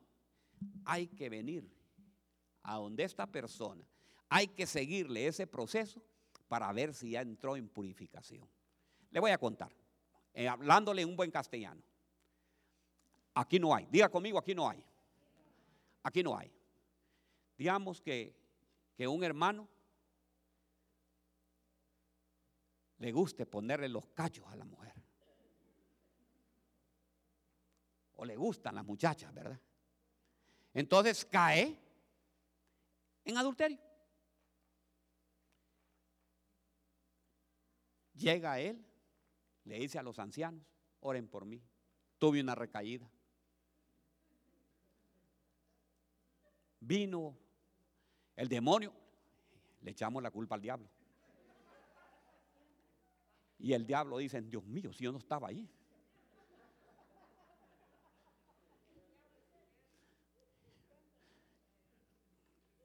[0.85, 1.69] hay que venir
[2.63, 3.85] a donde esta persona,
[4.29, 6.01] hay que seguirle ese proceso
[6.47, 8.49] para ver si ya entró en purificación.
[9.11, 9.73] Le voy a contar,
[10.33, 11.83] eh, hablándole un buen castellano.
[13.39, 14.85] Aquí no hay, diga conmigo, aquí no hay.
[16.03, 16.53] Aquí no hay.
[17.57, 18.35] Digamos que,
[18.97, 19.69] que un hermano
[22.99, 24.93] le guste ponerle los cachos a la mujer.
[28.17, 29.61] O le gustan las muchachas, ¿verdad?
[30.75, 31.79] Entonces cae
[33.25, 33.79] en adulterio.
[38.15, 38.85] Llega él,
[39.63, 40.67] le dice a los ancianos,
[40.99, 41.63] oren por mí.
[42.19, 43.09] Tuve una recaída.
[46.81, 47.37] Vino
[48.37, 48.93] el demonio,
[49.83, 50.89] le echamos la culpa al diablo.
[53.59, 55.69] Y el diablo dice, Dios mío, si yo no estaba ahí.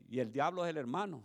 [0.09, 1.23] Y el diablo es el hermano.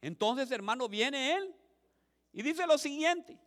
[0.00, 1.54] Entonces, hermano, viene él
[2.32, 3.38] y dice lo siguiente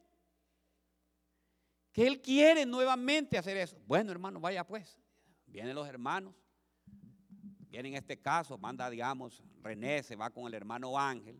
[1.93, 3.79] que él quiere nuevamente hacer eso.
[3.85, 4.99] Bueno, hermano, vaya pues.
[5.45, 6.33] Vienen los hermanos.
[7.69, 11.39] Viene en este caso, manda, digamos, René se va con el hermano Ángel,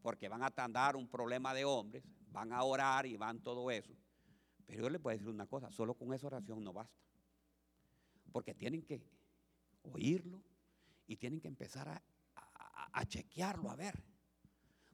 [0.00, 3.92] porque van a atender un problema de hombres, van a orar y van todo eso.
[4.66, 6.96] Pero yo les voy a decir una cosa, solo con esa oración no basta.
[8.32, 9.02] Porque tienen que
[9.82, 10.42] oírlo
[11.06, 12.02] y tienen que empezar a,
[12.92, 14.02] a chequearlo, a ver.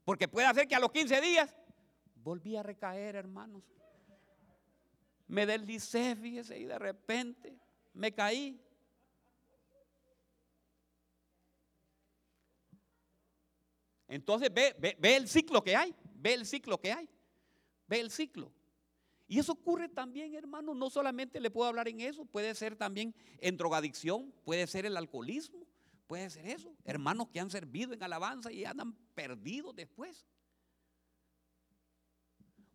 [0.04, 1.54] Porque puede hacer que a los 15 días
[2.16, 3.62] volví a recaer, hermanos
[5.26, 7.58] me deslicé, fíjese, y de repente
[7.92, 8.60] me caí.
[14.06, 17.08] Entonces ve, ve, el ciclo que hay, ve el ciclo que hay,
[17.86, 18.52] ve el ciclo.
[19.26, 23.14] Y eso ocurre también, hermano, no solamente le puedo hablar en eso, puede ser también
[23.38, 25.66] en drogadicción, puede ser el alcoholismo,
[26.06, 26.76] puede ser eso.
[26.84, 30.26] Hermanos que han servido en alabanza y andan perdidos después.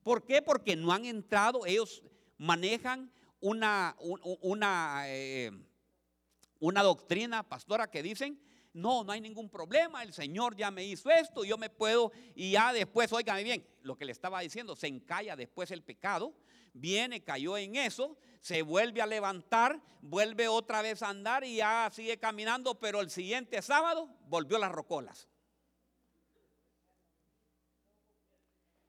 [0.01, 0.41] ¿Por qué?
[0.41, 2.03] Porque no han entrado, ellos
[2.39, 3.95] manejan una,
[4.41, 5.51] una, eh,
[6.59, 8.41] una doctrina, pastora, que dicen,
[8.73, 12.51] no, no hay ningún problema, el Señor ya me hizo esto, yo me puedo, y
[12.51, 16.33] ya después, óigame bien, lo que le estaba diciendo, se encalla después el pecado,
[16.73, 21.89] viene, cayó en eso, se vuelve a levantar, vuelve otra vez a andar y ya
[21.93, 25.27] sigue caminando, pero el siguiente sábado volvió las rocolas.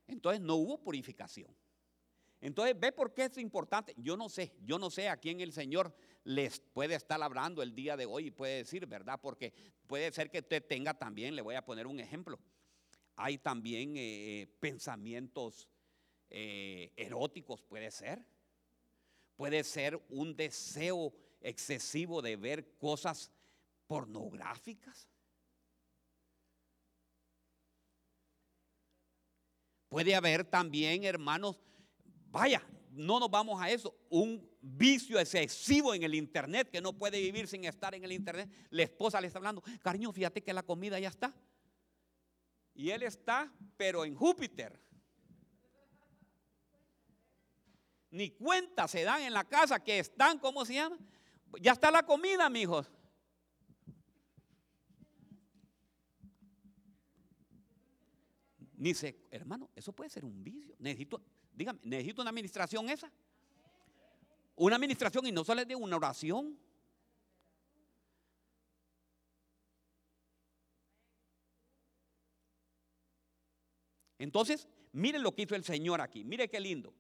[0.07, 1.60] Entonces no hubo purificación.
[2.41, 3.95] Entonces, ve por qué es importante.
[3.99, 7.75] Yo no sé, yo no sé a quién el Señor les puede estar hablando el
[7.75, 9.21] día de hoy y puede decir, ¿verdad?
[9.21, 9.53] Porque
[9.87, 12.39] puede ser que usted tenga también, le voy a poner un ejemplo.
[13.17, 15.69] Hay también eh, pensamientos
[16.31, 18.25] eh, eróticos, puede ser.
[19.37, 23.31] Puede ser un deseo excesivo de ver cosas
[23.87, 25.09] pornográficas.
[29.89, 31.61] Puede haber también, hermanos,
[32.31, 32.63] Vaya,
[32.93, 33.95] no nos vamos a eso.
[34.09, 38.51] Un vicio excesivo en el internet que no puede vivir sin estar en el internet.
[38.71, 41.35] La esposa le está hablando, cariño, fíjate que la comida ya está.
[42.75, 44.79] Y él está, pero en Júpiter.
[48.11, 50.99] Ni cuenta se dan en la casa que están, ¿cómo se llama?
[51.61, 52.91] Ya está la comida, mijos.
[58.77, 58.95] Ni
[59.31, 60.75] hermano, eso puede ser un vicio.
[60.79, 61.23] Necesito,
[61.61, 63.13] Dígame, ¿necesito una administración esa?
[64.57, 66.59] Una administración y no sale de una oración.
[74.19, 76.25] Entonces, mire lo que hizo el Señor aquí.
[76.25, 76.95] Mire qué lindo.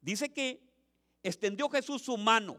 [0.00, 0.68] Dice que
[1.22, 2.56] Extendió Jesús su mano.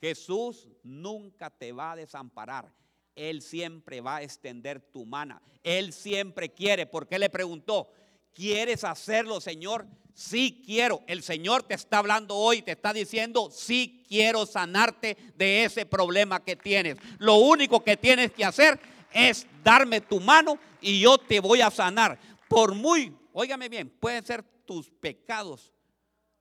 [0.00, 2.72] Jesús nunca te va a desamparar.
[3.14, 5.40] Él siempre va a extender tu mano.
[5.62, 7.92] Él siempre quiere, porque le preguntó,
[8.34, 9.86] ¿quieres hacerlo, Señor?
[10.14, 11.02] Sí quiero.
[11.06, 16.44] El Señor te está hablando hoy, te está diciendo, sí quiero sanarte de ese problema
[16.44, 16.98] que tienes.
[17.18, 18.78] Lo único que tienes que hacer
[19.12, 22.18] es darme tu mano y yo te voy a sanar.
[22.48, 25.72] Por muy, óigame bien, pueden ser tus pecados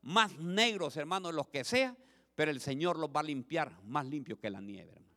[0.02, 1.96] más negros, hermano, los que sea,
[2.36, 5.12] pero el Señor los va a limpiar más limpio que la nieve, hermano.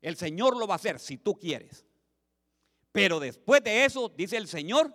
[0.00, 1.84] El Señor lo va a hacer si tú quieres.
[2.94, 4.94] Pero después de eso, dice el Señor,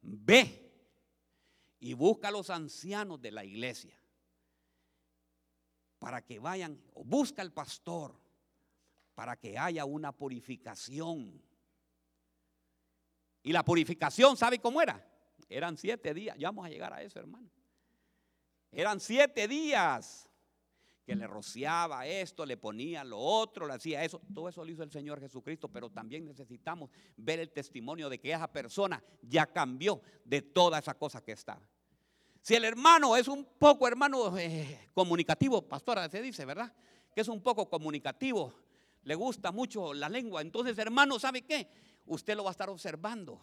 [0.00, 0.72] ve
[1.78, 3.94] y busca a los ancianos de la iglesia
[5.98, 8.18] para que vayan, o busca al pastor
[9.14, 11.42] para que haya una purificación.
[13.42, 15.06] Y la purificación, ¿sabe cómo era?
[15.50, 17.50] Eran siete días, ya vamos a llegar a eso, hermano.
[18.72, 20.25] Eran siete días
[21.06, 24.20] que le rociaba esto, le ponía lo otro, le hacía eso.
[24.34, 28.32] Todo eso lo hizo el Señor Jesucristo, pero también necesitamos ver el testimonio de que
[28.32, 31.66] esa persona ya cambió de toda esa cosa que estaba.
[32.42, 36.74] Si el hermano es un poco, hermano, eh, comunicativo, pastora, se dice, ¿verdad?
[37.14, 38.52] Que es un poco comunicativo,
[39.04, 40.42] le gusta mucho la lengua.
[40.42, 41.68] Entonces, hermano, ¿sabe qué?
[42.06, 43.40] Usted lo va a estar observando.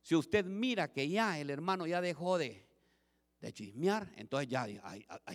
[0.00, 2.64] Si usted mira que ya el hermano ya dejó de,
[3.52, 4.80] chismear, entonces ya hay,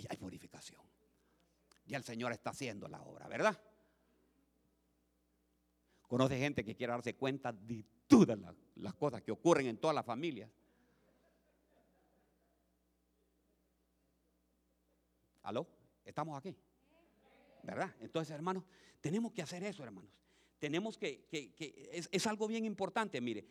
[0.09, 0.90] hay purificación.
[1.91, 3.61] Ya el Señor está haciendo la obra, ¿verdad?
[6.07, 8.39] Conoce gente que quiere darse cuenta de todas
[8.75, 10.49] las, cosas que ocurren en toda la familia.
[15.43, 15.67] ¿Aló?
[16.05, 16.55] ¿Estamos aquí?
[17.63, 17.93] ¿Verdad?
[17.99, 18.63] Entonces, hermanos,
[19.01, 20.11] tenemos que hacer eso, hermanos.
[20.59, 23.45] Tenemos que, que, es, es, algo bien importante, mire.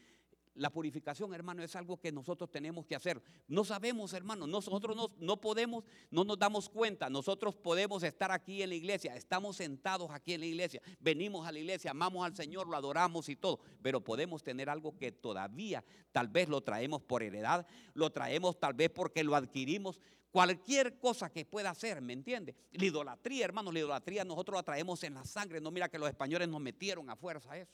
[0.55, 3.23] La purificación, hermano, es algo que nosotros tenemos que hacer.
[3.47, 7.09] No sabemos, hermano, nosotros no, no, podemos, no nos damos cuenta.
[7.09, 11.53] Nosotros podemos estar aquí en la iglesia, estamos sentados aquí en la iglesia, venimos a
[11.53, 15.85] la iglesia, amamos al Señor, lo adoramos y todo, pero podemos tener algo que todavía
[16.11, 20.01] tal vez lo traemos por heredad, lo traemos tal vez porque lo adquirimos.
[20.31, 22.55] Cualquier cosa que pueda hacer, ¿me entiende?
[22.73, 25.61] La idolatría, hermano, la idolatría nosotros la traemos en la sangre.
[25.61, 27.73] No mira que los españoles nos metieron a fuerza eso.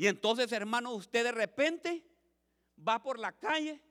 [0.00, 2.02] Y entonces, hermano, usted de repente
[2.88, 3.82] va por la calle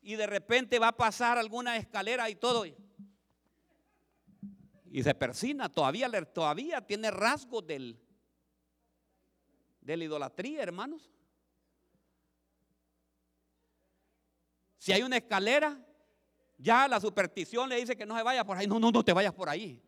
[0.00, 2.64] y de repente va a pasar alguna escalera y todo.
[4.84, 8.00] Y se persina, todavía, todavía tiene rasgos del,
[9.80, 11.10] de la idolatría, hermanos.
[14.78, 15.84] Si hay una escalera,
[16.58, 18.68] ya la superstición le dice que no se vaya por ahí.
[18.68, 19.82] No, no, no te vayas por ahí.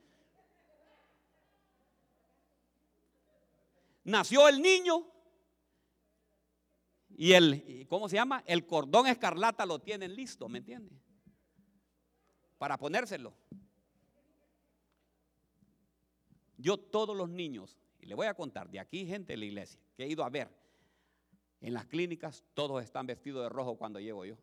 [4.03, 5.13] Nació el niño
[7.19, 8.43] y el, ¿cómo se llama?
[8.47, 10.95] El cordón escarlata lo tienen listo, ¿me entiende?
[12.59, 13.33] Para ponérselo.
[16.59, 19.81] Yo todos los niños, y le voy a contar, de aquí gente de la iglesia,
[19.97, 20.51] que he ido a ver,
[21.63, 24.37] en las clínicas todos están vestidos de rojo cuando llego yo.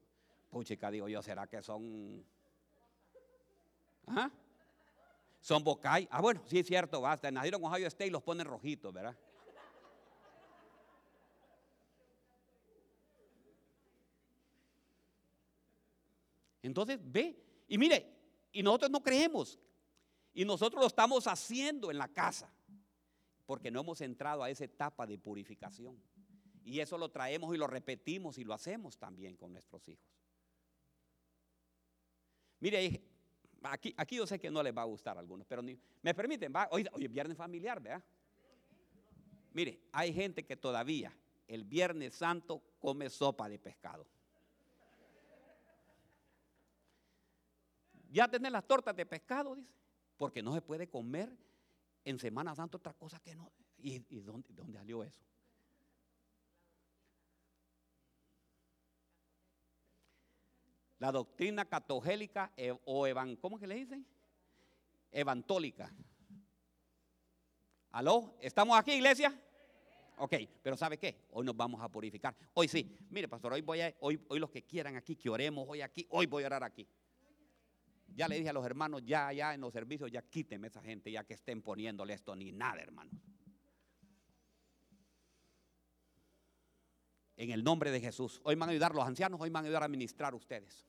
[0.49, 2.25] Puchica, digo yo, ¿será que son...
[4.07, 4.31] ¿Ah?
[5.39, 6.07] Son bocay.
[6.09, 7.29] Ah, bueno, sí es cierto, basta.
[7.29, 9.15] Nacieron Ohio State y los ponen rojitos, ¿verdad?
[16.63, 18.10] Entonces, ve, y mire,
[18.52, 19.60] y nosotros no creemos,
[20.34, 22.52] y nosotros lo estamos haciendo en la casa,
[23.45, 26.02] porque no hemos entrado a esa etapa de purificación.
[26.63, 30.08] Y eso lo traemos y lo repetimos y lo hacemos también con nuestros hijos.
[32.62, 33.04] Mire,
[33.63, 36.54] aquí, aquí yo sé que no les va a gustar a algunos, pero me permiten,
[36.56, 38.02] va, hoy, hoy es viernes familiar, ¿verdad?
[39.52, 41.13] Mire, hay gente que todavía
[41.45, 44.08] el viernes santo come sopa de pescado.
[48.13, 49.73] Ya tener las tortas de pescado, dice,
[50.17, 51.36] porque no se puede comer
[52.06, 53.52] en Semana Santa otra cosa que no.
[53.80, 55.20] ¿Y, dónde, dónde, salió eso?
[60.99, 64.05] La doctrina catogélica e, o evan, ¿cómo que le dicen?
[65.11, 65.91] Evantólica.
[67.93, 68.38] ¿Aló?
[68.41, 69.34] ¿Estamos aquí, iglesia?
[70.18, 71.26] Ok, pero ¿sabe qué?
[71.32, 72.36] Hoy nos vamos a purificar.
[72.53, 72.95] Hoy sí.
[73.09, 76.05] Mire, pastor, hoy voy a, hoy, hoy los que quieran aquí, que oremos hoy aquí,
[76.11, 76.88] hoy voy a orar aquí.
[78.16, 81.11] Ya le dije a los hermanos, ya, ya en los servicios, ya quítenme esa gente,
[81.11, 83.14] ya que estén poniéndole esto ni nada, hermanos.
[87.36, 88.39] En el nombre de Jesús.
[88.43, 90.88] Hoy van a ayudar los ancianos, hoy van a ayudar a ministrar ustedes.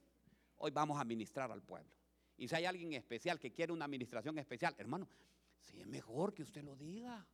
[0.57, 1.91] Hoy vamos a ministrar al pueblo.
[2.37, 5.09] Y si hay alguien especial que quiere una administración especial, hermano,
[5.61, 7.27] si es mejor que usted lo diga.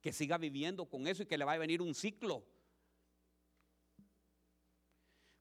[0.00, 2.44] Que siga viviendo con eso y que le va a venir un ciclo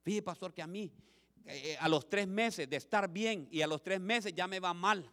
[0.05, 0.93] Fíjese, pastor, que a mí,
[1.47, 4.59] eh, a los tres meses de estar bien y a los tres meses ya me
[4.59, 5.09] va mal.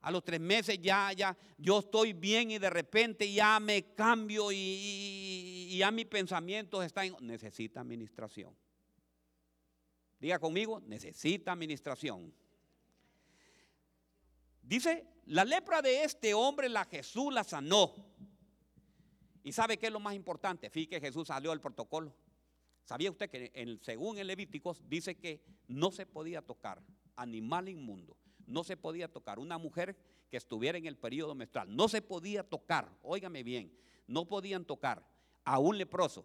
[0.00, 4.52] A los tres meses ya, ya, yo estoy bien y de repente ya me cambio
[4.52, 7.16] y, ya mis pensamientos están.
[7.20, 8.56] Necesita administración.
[10.20, 12.32] Diga conmigo, necesita administración.
[14.62, 17.92] Dice, la lepra de este hombre, la Jesús la sanó.
[19.42, 20.70] ¿Y sabe qué es lo más importante?
[20.70, 22.14] Fíjate que Jesús salió del protocolo.
[22.86, 26.80] ¿Sabía usted que en, según el Levíticos dice que no se podía tocar
[27.16, 28.16] animal inmundo?
[28.46, 29.96] No se podía tocar una mujer
[30.30, 31.74] que estuviera en el periodo menstrual.
[31.74, 33.76] No se podía tocar, óigame bien,
[34.06, 35.04] no podían tocar
[35.44, 36.24] a un leproso,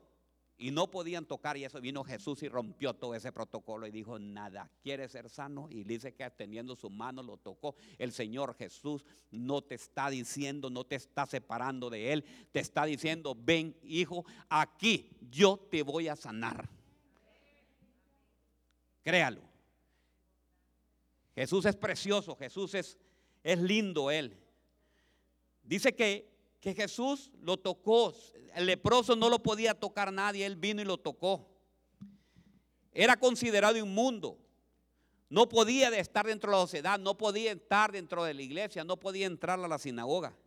[0.62, 4.20] y no podían tocar y eso vino Jesús y rompió todo ese protocolo y dijo
[4.20, 7.76] nada, quiere ser sano y dice que teniendo su mano lo tocó.
[7.98, 12.86] El Señor Jesús no te está diciendo, no te está separando de Él, te está
[12.86, 16.70] diciendo, ven hijo, aquí yo te voy a sanar.
[19.04, 19.42] Créalo.
[21.34, 23.00] Jesús es precioso, Jesús es,
[23.42, 24.38] es lindo Él.
[25.64, 26.31] Dice que
[26.62, 28.14] que Jesús lo tocó.
[28.56, 31.50] El leproso no lo podía tocar nadie, él vino y lo tocó.
[32.94, 34.38] Era considerado inmundo.
[35.28, 38.98] No podía estar dentro de la sociedad, no podía estar dentro de la iglesia, no
[38.98, 40.38] podía entrar a la sinagoga.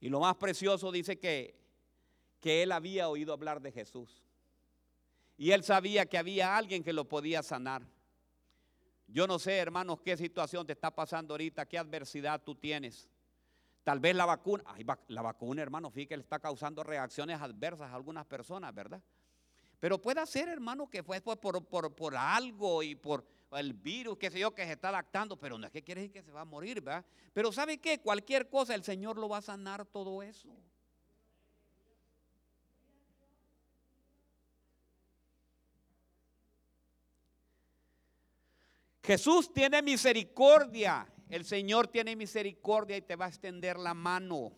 [0.00, 1.54] Y lo más precioso dice que,
[2.40, 4.22] que él había oído hablar de Jesús.
[5.38, 7.86] Y él sabía que había alguien que lo podía sanar.
[9.06, 13.08] Yo no sé, hermanos, qué situación te está pasando ahorita, qué adversidad tú tienes.
[13.82, 14.64] Tal vez la vacuna,
[15.08, 19.02] la vacuna, hermano, fíjate le está causando reacciones adversas a algunas personas, ¿verdad?
[19.78, 24.54] Pero puede ser, hermano, que fue por, algo y por el virus, qué sé yo,
[24.54, 26.80] que se está adaptando, pero no es que quiere decir que se va a morir,
[26.80, 27.04] ¿verdad?
[27.34, 28.00] Pero ¿sabe qué?
[28.00, 30.48] Cualquier cosa, el Señor lo va a sanar todo eso.
[39.04, 41.06] Jesús tiene misericordia.
[41.28, 44.52] El Señor tiene misericordia y te va a extender la mano.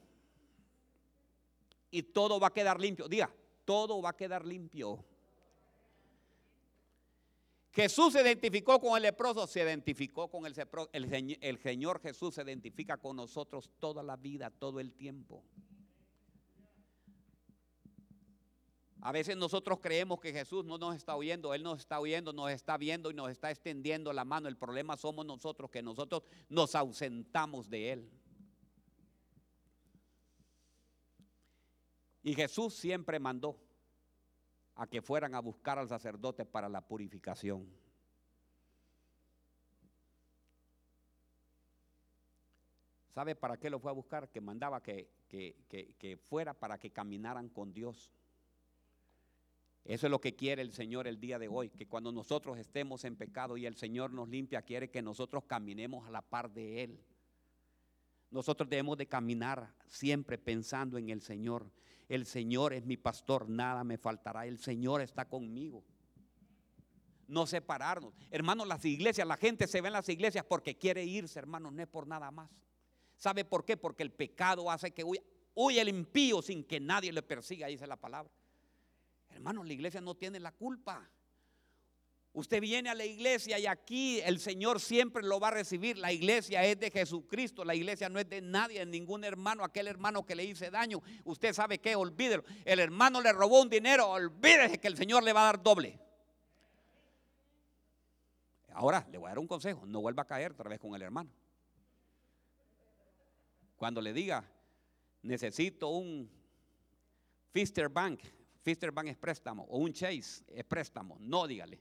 [1.91, 3.09] Y todo va a quedar limpio.
[3.09, 3.33] Diga,
[3.65, 5.05] todo va a quedar limpio.
[7.73, 10.55] Jesús se identificó con el leproso, se identificó con el,
[10.93, 15.45] el, el Señor Jesús se identifica con nosotros toda la vida, todo el tiempo.
[19.07, 22.51] A veces nosotros creemos que Jesús no nos está oyendo, Él nos está oyendo, nos
[22.51, 24.49] está viendo y nos está extendiendo la mano.
[24.49, 28.11] El problema somos nosotros, que nosotros nos ausentamos de Él.
[32.25, 33.57] Y Jesús siempre mandó
[34.75, 37.73] a que fueran a buscar al sacerdote para la purificación.
[43.15, 44.29] ¿Sabe para qué lo fue a buscar?
[44.31, 48.11] Que mandaba que, que fuera para que caminaran con Dios.
[49.87, 53.05] Eso es lo que quiere el Señor el día de hoy, que cuando nosotros estemos
[53.05, 56.83] en pecado y el Señor nos limpia, quiere que nosotros caminemos a la par de
[56.83, 57.05] Él.
[58.33, 61.71] Nosotros debemos de caminar siempre pensando en el Señor.
[62.09, 64.45] El Señor es mi pastor, nada me faltará.
[64.47, 65.85] El Señor está conmigo.
[67.29, 68.13] No separarnos.
[68.33, 71.81] Hermanos, las iglesias, la gente se ve en las iglesias porque quiere irse, hermanos, no
[71.81, 72.51] es por nada más.
[73.17, 73.77] ¿Sabe por qué?
[73.77, 75.23] Porque el pecado hace que huya,
[75.55, 78.33] huya el impío sin que nadie le persiga, dice la palabra.
[79.37, 81.11] Hermano, la iglesia no tiene la culpa.
[82.33, 85.99] Usted viene a la iglesia y aquí el Señor siempre lo va a recibir.
[85.99, 89.89] La iglesia es de Jesucristo, la iglesia no es de nadie, de ningún hermano, aquel
[89.89, 91.03] hermano que le hice daño.
[91.25, 92.45] Usted sabe que, olvídelo.
[92.65, 96.01] El hermano le robó un dinero, olvídese que el Señor le va a dar doble.
[98.73, 101.03] Ahora le voy a dar un consejo, no vuelva a caer otra vez con el
[101.03, 101.31] hermano.
[103.77, 104.45] Cuando le diga,
[105.23, 106.31] necesito un
[107.53, 108.21] Fister Bank,
[108.67, 111.17] Fister Bank es préstamo o un Chase es préstamo.
[111.21, 111.81] No, dígale.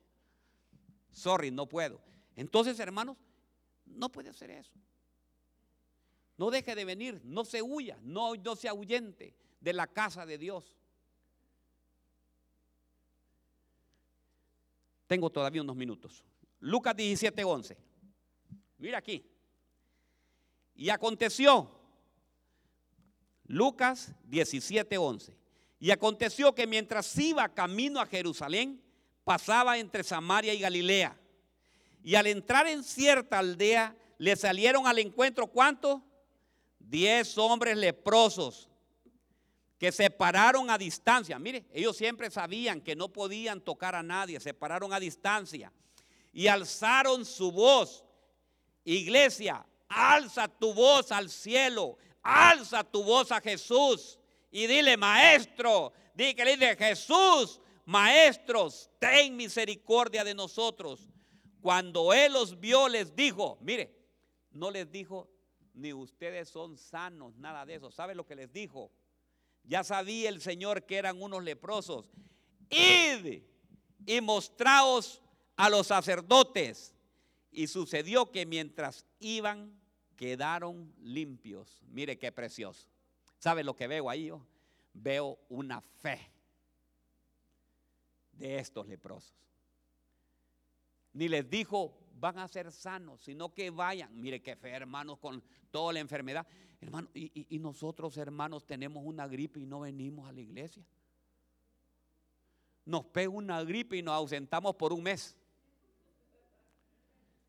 [1.10, 2.00] Sorry, no puedo.
[2.36, 3.18] Entonces, hermanos,
[3.88, 4.72] no puede hacer eso.
[6.38, 10.38] No deje de venir, no se huya, no, no se ahuyente de la casa de
[10.38, 10.78] Dios.
[15.08, 16.24] Tengo todavía unos minutos.
[16.60, 17.78] Lucas 17, 11.
[18.78, 19.26] Mira aquí.
[20.76, 21.68] Y aconteció,
[23.46, 25.45] Lucas 17, 11.
[25.80, 28.82] Y aconteció que mientras iba camino a Jerusalén,
[29.24, 31.18] pasaba entre Samaria y Galilea.
[32.04, 36.02] Y al entrar en cierta aldea, le salieron al encuentro, ¿cuántos?
[36.80, 38.70] Diez hombres leprosos
[39.78, 41.38] que se pararon a distancia.
[41.40, 45.72] Mire, ellos siempre sabían que no podían tocar a nadie, se pararon a distancia
[46.32, 48.06] y alzaron su voz.
[48.84, 54.20] Iglesia, alza tu voz al cielo, alza tu voz a Jesús
[54.56, 61.10] y dile, maestro, di que le dice, Jesús, maestros, ten misericordia de nosotros.
[61.60, 63.94] Cuando él los vio, les dijo, mire,
[64.52, 65.30] no les dijo,
[65.74, 67.92] ni ustedes son sanos, nada de eso.
[67.92, 68.94] ¿Sabe lo que les dijo?
[69.66, 72.06] Ya sabía el Señor que eran unos leprosos.
[72.70, 73.44] Id
[74.06, 75.22] y mostraos
[75.58, 76.96] a los sacerdotes.
[77.52, 79.78] Y sucedió que mientras iban,
[80.16, 81.84] quedaron limpios.
[81.90, 82.95] Mire qué precioso.
[83.40, 84.32] ¿Sabe lo que veo ahí?
[84.94, 86.32] Veo una fe
[88.34, 89.34] de estos leprosos.
[91.14, 94.20] Ni les dijo, van a ser sanos, sino que vayan.
[94.20, 96.46] Mire qué fe, hermanos, con toda la enfermedad.
[96.82, 100.84] Hermano, y, y nosotros, hermanos, tenemos una gripe y no venimos a la iglesia.
[102.86, 105.36] Nos pega una gripe y nos ausentamos por un mes.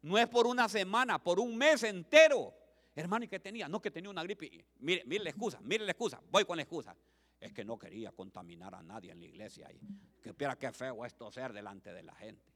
[0.01, 2.55] No es por una semana, por un mes entero.
[2.97, 3.69] Hermano, ¿y qué tenía?
[3.69, 4.51] No, que tenía una gripe.
[4.79, 6.19] Mire, mire la excusa, mire la excusa.
[6.31, 6.97] Voy con la excusa.
[7.39, 9.71] Es que no quería contaminar a nadie en la iglesia.
[9.71, 9.79] Y
[10.23, 12.51] que espera qué feo esto ser delante de la gente.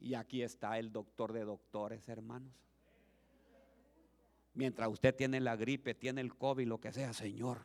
[0.00, 2.52] Y aquí está el doctor de doctores, hermanos.
[4.52, 7.64] Mientras usted tiene la gripe, tiene el COVID, lo que sea, Señor,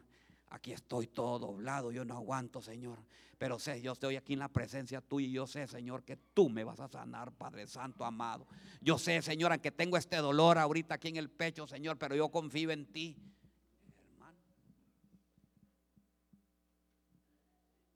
[0.49, 2.99] aquí estoy todo doblado, yo no aguanto, Señor.
[3.37, 6.49] Pero sé, yo estoy aquí en la presencia tuya y yo sé, Señor, que tú
[6.49, 8.47] me vas a sanar, Padre Santo amado.
[8.81, 12.29] Yo sé, Señor, aunque tengo este dolor ahorita aquí en el pecho, Señor, pero yo
[12.29, 13.15] confío en ti.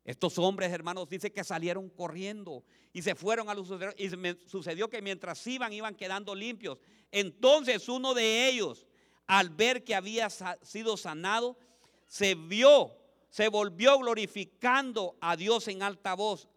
[0.04, 4.10] Estos hombres, hermanos, dice que salieron corriendo y se fueron a los Y
[4.48, 6.80] sucedió que mientras iban, iban quedando limpios.
[7.12, 8.88] Entonces uno de ellos,
[9.26, 11.58] al ver que había sido sanado,
[12.12, 12.92] se vio,
[13.30, 16.50] se volvió glorificando a Dios en alta voz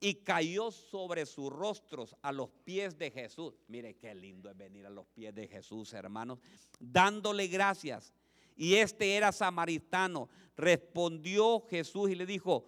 [0.00, 3.54] y cayó sobre sus rostros a los pies de Jesús.
[3.68, 6.40] Mire qué lindo es venir a los pies de Jesús, hermanos,
[6.80, 8.12] dándole gracias.
[8.56, 10.28] Y este era samaritano.
[10.56, 12.64] Respondió Jesús y le dijo,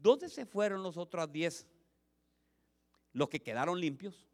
[0.00, 1.66] ¿dónde se fueron los otros diez?
[3.12, 4.26] Los que quedaron limpios.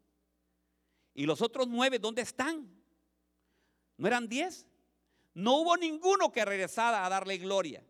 [1.13, 2.73] ¿Y los otros nueve dónde están?
[3.97, 4.65] ¿No eran diez?
[5.33, 7.83] No hubo ninguno que regresara a darle gloria,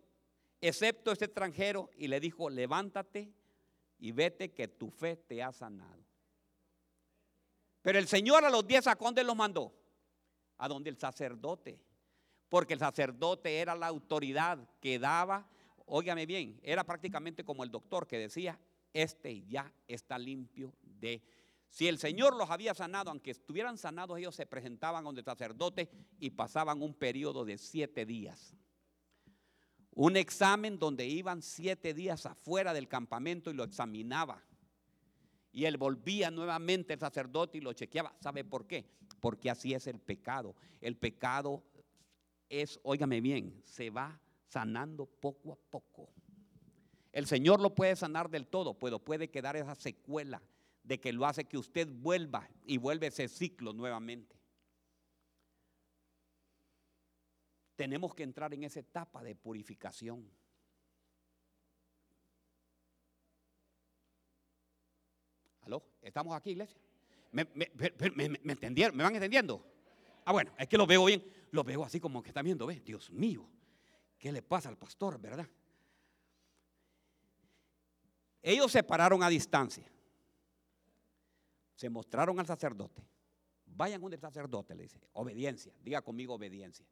[0.59, 3.31] excepto este extranjero, y le dijo, levántate
[3.97, 6.05] y vete que tu fe te ha sanado.
[7.81, 9.73] Pero el Señor a los diez a dónde los mandó?
[10.57, 11.79] A donde el sacerdote.
[12.49, 15.47] Porque el sacerdote era la autoridad que daba,
[15.85, 18.59] óigame bien, era prácticamente como el doctor que decía,
[18.93, 21.21] este ya está limpio de
[21.71, 25.89] si el Señor los había sanado, aunque estuvieran sanados, ellos se presentaban donde el sacerdote
[26.19, 28.57] y pasaban un periodo de siete días.
[29.93, 34.43] Un examen donde iban siete días afuera del campamento y lo examinaba.
[35.53, 38.13] Y él volvía nuevamente el sacerdote y lo chequeaba.
[38.19, 38.85] ¿Sabe por qué?
[39.21, 40.57] Porque así es el pecado.
[40.81, 41.63] El pecado
[42.49, 46.09] es, óigame bien, se va sanando poco a poco.
[47.13, 50.41] El Señor lo puede sanar del todo, pero puede quedar esa secuela
[50.83, 54.39] de que lo hace que usted vuelva y vuelve ese ciclo nuevamente.
[57.75, 60.29] Tenemos que entrar en esa etapa de purificación.
[65.61, 65.83] ¿Aló?
[66.01, 66.79] ¿Estamos aquí, iglesia?
[67.31, 67.47] ¿Me,
[68.43, 68.95] entendieron?
[68.95, 69.65] ¿Me van entendiendo?
[70.25, 71.23] Ah, bueno, es que lo veo bien.
[71.51, 73.45] Lo veo así como que está viendo, ve, Dios mío,
[74.17, 75.47] ¿qué le pasa al pastor, verdad?
[78.41, 79.91] Ellos se pararon a distancia
[81.75, 83.03] se mostraron al sacerdote.
[83.65, 86.85] Vayan donde el sacerdote, le dice, obediencia, diga conmigo obediencia.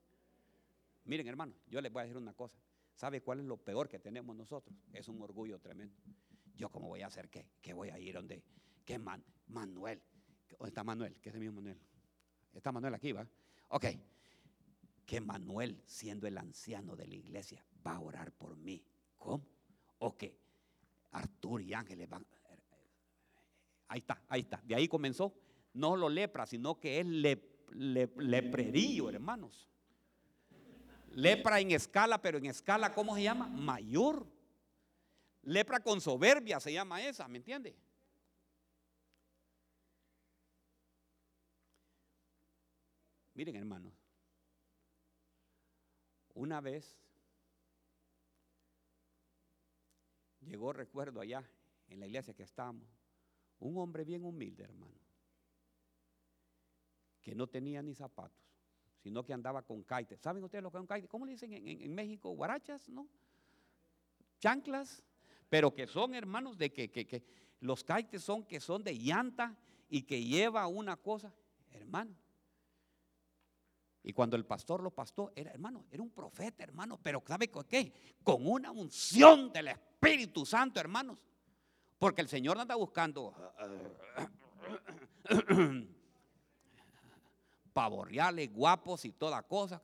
[1.06, 2.58] Miren, hermano, yo les voy a decir una cosa.
[2.96, 4.76] ¿Sabe cuál es lo peor que tenemos nosotros?
[4.94, 5.96] Es un orgullo tremendo.
[6.56, 7.48] Yo cómo voy a hacer qué?
[7.62, 8.44] ¿Qué voy a ir donde?
[8.86, 10.02] ¿Qué man, Manuel?
[10.50, 11.20] ¿Dónde está Manuel?
[11.22, 11.80] ¿Qué es el mismo Manuel?
[12.54, 13.26] Está Manuel aquí, ¿va?
[13.70, 13.86] Ok.
[15.06, 18.84] Que Manuel, siendo el anciano de la iglesia, va a orar por mí.
[19.18, 19.46] ¿Cómo?
[20.00, 20.38] O que
[21.12, 22.26] Arturo y Ángeles van,
[23.90, 24.62] Ahí está, ahí está.
[24.64, 25.34] De ahí comenzó.
[25.74, 29.68] No lo lepra, sino que es le, leprerío, hermanos.
[31.12, 33.48] Lepra en escala, pero en escala, ¿cómo se llama?
[33.48, 34.26] Mayor.
[35.42, 37.76] Lepra con soberbia se llama esa, ¿me entiende?
[43.34, 43.94] Miren, hermanos.
[46.36, 46.96] Una vez
[50.42, 51.44] llegó, recuerdo, allá
[51.88, 52.99] en la iglesia que estábamos,
[53.60, 54.94] un hombre bien humilde, hermano,
[57.22, 58.44] que no tenía ni zapatos,
[59.02, 60.20] sino que andaba con caites.
[60.20, 61.08] ¿Saben ustedes lo que es un caite?
[61.08, 62.30] ¿Cómo le dicen en, México?
[62.32, 63.08] Guarachas, ¿no?
[64.40, 65.04] Chanclas,
[65.50, 67.24] pero que son hermanos de que, que
[67.60, 69.58] los caites son que son de llanta
[69.90, 71.34] y que lleva una cosa,
[71.72, 72.16] hermano.
[74.02, 77.94] Y cuando el pastor lo pastó, era hermano, era un profeta, hermano, pero ¿sabe qué?
[78.24, 81.20] Con una unción del Espíritu Santo, hermanos.
[82.00, 83.36] Porque el Señor anda buscando
[87.74, 89.82] pavorreales, guapos y toda cosa.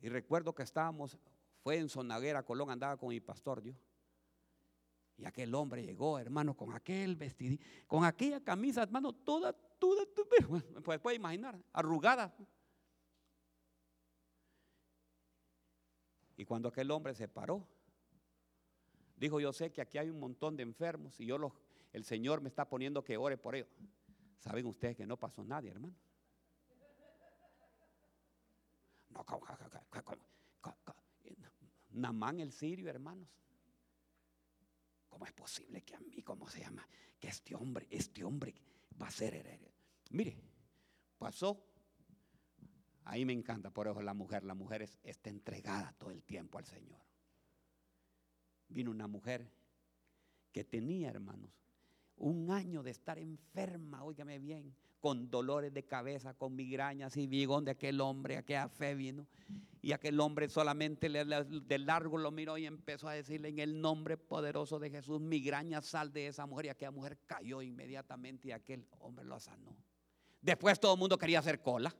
[0.00, 1.18] Y recuerdo que estábamos,
[1.62, 3.72] fue en Sonaguera, Colón, andaba con mi pastor yo.
[5.16, 10.04] Y aquel hombre llegó, hermano, con aquel vestido, con aquella camisa, hermano, toda, toda,
[10.84, 12.34] pues puede imaginar, arrugada.
[16.36, 17.68] Y cuando aquel hombre se paró,
[19.22, 21.52] dijo, yo sé que aquí hay un montón de enfermos y yo los,
[21.92, 23.68] el Señor me está poniendo que ore por ellos.
[24.40, 25.94] ¿Saben ustedes que no pasó nadie, hermano?
[29.10, 29.24] No,
[31.90, 33.28] Namán el sirio, hermanos.
[35.08, 36.88] ¿Cómo es posible que a mí, cómo se llama?
[37.20, 38.54] Que este hombre, este hombre
[39.00, 39.70] va a ser heredero.
[40.10, 40.36] Mire,
[41.18, 41.64] pasó.
[43.04, 46.64] Ahí me encanta, por eso la mujer, la mujer está entregada todo el tiempo al
[46.64, 47.11] Señor.
[48.72, 49.50] Vino una mujer
[50.52, 51.50] que tenía, hermanos,
[52.16, 57.64] un año de estar enferma, óigame bien, con dolores de cabeza, con migrañas y bigón
[57.64, 59.26] de aquel hombre, aquella fe vino.
[59.80, 64.16] Y aquel hombre solamente de largo lo miró y empezó a decirle en el nombre
[64.16, 66.66] poderoso de Jesús, migraña sal de esa mujer.
[66.66, 69.76] Y aquella mujer cayó inmediatamente y aquel hombre lo sanó.
[70.40, 71.92] Después todo el mundo quería hacer cola.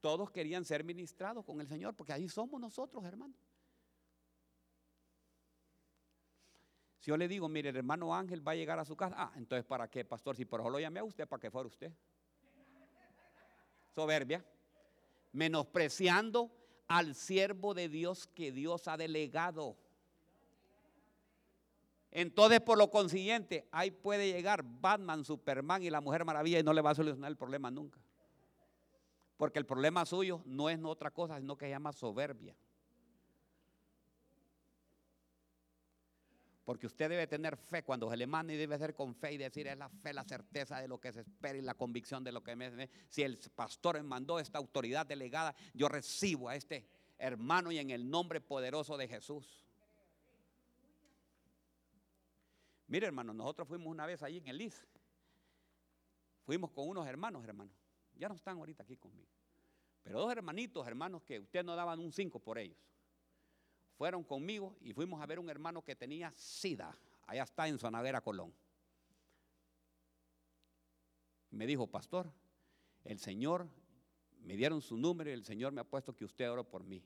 [0.00, 3.36] Todos querían ser ministrados con el Señor, porque ahí somos nosotros, hermanos.
[7.00, 9.32] Si yo le digo, mire, el hermano Ángel va a llegar a su casa, ah,
[9.36, 10.36] entonces ¿para qué, pastor?
[10.36, 11.92] Si por eso lo llamé a usted, ¿para qué fuera usted?
[13.94, 14.44] Soberbia.
[15.32, 16.50] Menospreciando
[16.88, 19.76] al siervo de Dios que Dios ha delegado.
[22.10, 26.72] Entonces, por lo consiguiente, ahí puede llegar Batman, Superman y la Mujer Maravilla y no
[26.72, 28.00] le va a solucionar el problema nunca.
[29.40, 32.54] Porque el problema suyo no es otra cosa, sino que se llama soberbia.
[36.62, 39.38] Porque usted debe tener fe cuando se le manda y debe ser con fe y
[39.38, 42.32] decir es la fe, la certeza de lo que se espera y la convicción de
[42.32, 42.90] lo que me...
[43.08, 46.86] Si el pastor me mandó esta autoridad delegada, yo recibo a este
[47.16, 49.66] hermano y en el nombre poderoso de Jesús.
[52.88, 54.86] Mire hermano, nosotros fuimos una vez allí en el IS.
[56.44, 57.79] Fuimos con unos hermanos, hermanos.
[58.20, 59.28] Ya no están ahorita aquí conmigo.
[60.02, 62.78] Pero dos hermanitos, hermanos, que usted no daban un cinco por ellos
[64.00, 66.96] fueron conmigo y fuimos a ver un hermano que tenía sida.
[67.26, 68.50] Allá está en Sonadera, Colón.
[71.50, 72.32] Me dijo, pastor,
[73.04, 73.68] el Señor,
[74.40, 77.04] me dieron su número y el Señor me ha puesto que usted ore por mí.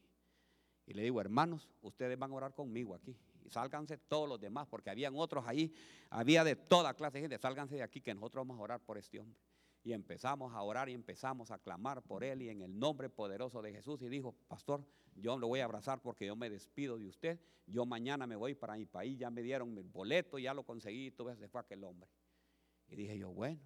[0.86, 3.18] Y le digo, hermanos, ustedes van a orar conmigo aquí.
[3.44, 5.74] Y sálganse todos los demás, porque habían otros ahí,
[6.10, 7.38] había de toda clase de gente.
[7.38, 9.36] Sálganse de aquí que nosotros vamos a orar por este hombre.
[9.84, 13.60] Y empezamos a orar y empezamos a clamar por él y en el nombre poderoso
[13.60, 14.00] de Jesús.
[14.00, 14.82] Y dijo, pastor,
[15.14, 17.38] yo lo voy a abrazar porque yo me despido de usted.
[17.66, 21.08] Yo mañana me voy para mi país, ya me dieron el boleto, ya lo conseguí,
[21.08, 22.08] y todo se fue aquel hombre.
[22.88, 23.60] Y dije yo, bueno,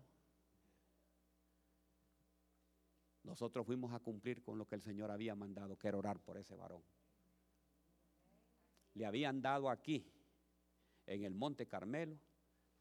[3.23, 6.37] nosotros fuimos a cumplir con lo que el Señor había mandado, que era orar por
[6.37, 6.83] ese varón.
[8.95, 10.05] Le habían dado aquí,
[11.07, 12.19] en el Monte Carmelo,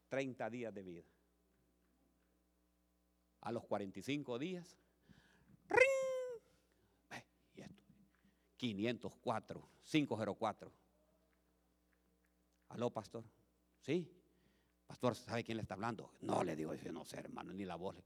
[0.08, 1.17] 30 días de vida
[3.40, 4.76] a los 45 días,
[5.68, 7.22] ¡ring!
[7.54, 7.82] y esto,
[8.56, 10.72] 504, 504.
[12.70, 13.24] Aló, pastor.
[13.80, 14.10] ¿Sí?
[14.86, 16.12] Pastor, ¿sabe quién le está hablando?
[16.20, 17.96] No, le digo, yo no sé, hermano, ni la voz.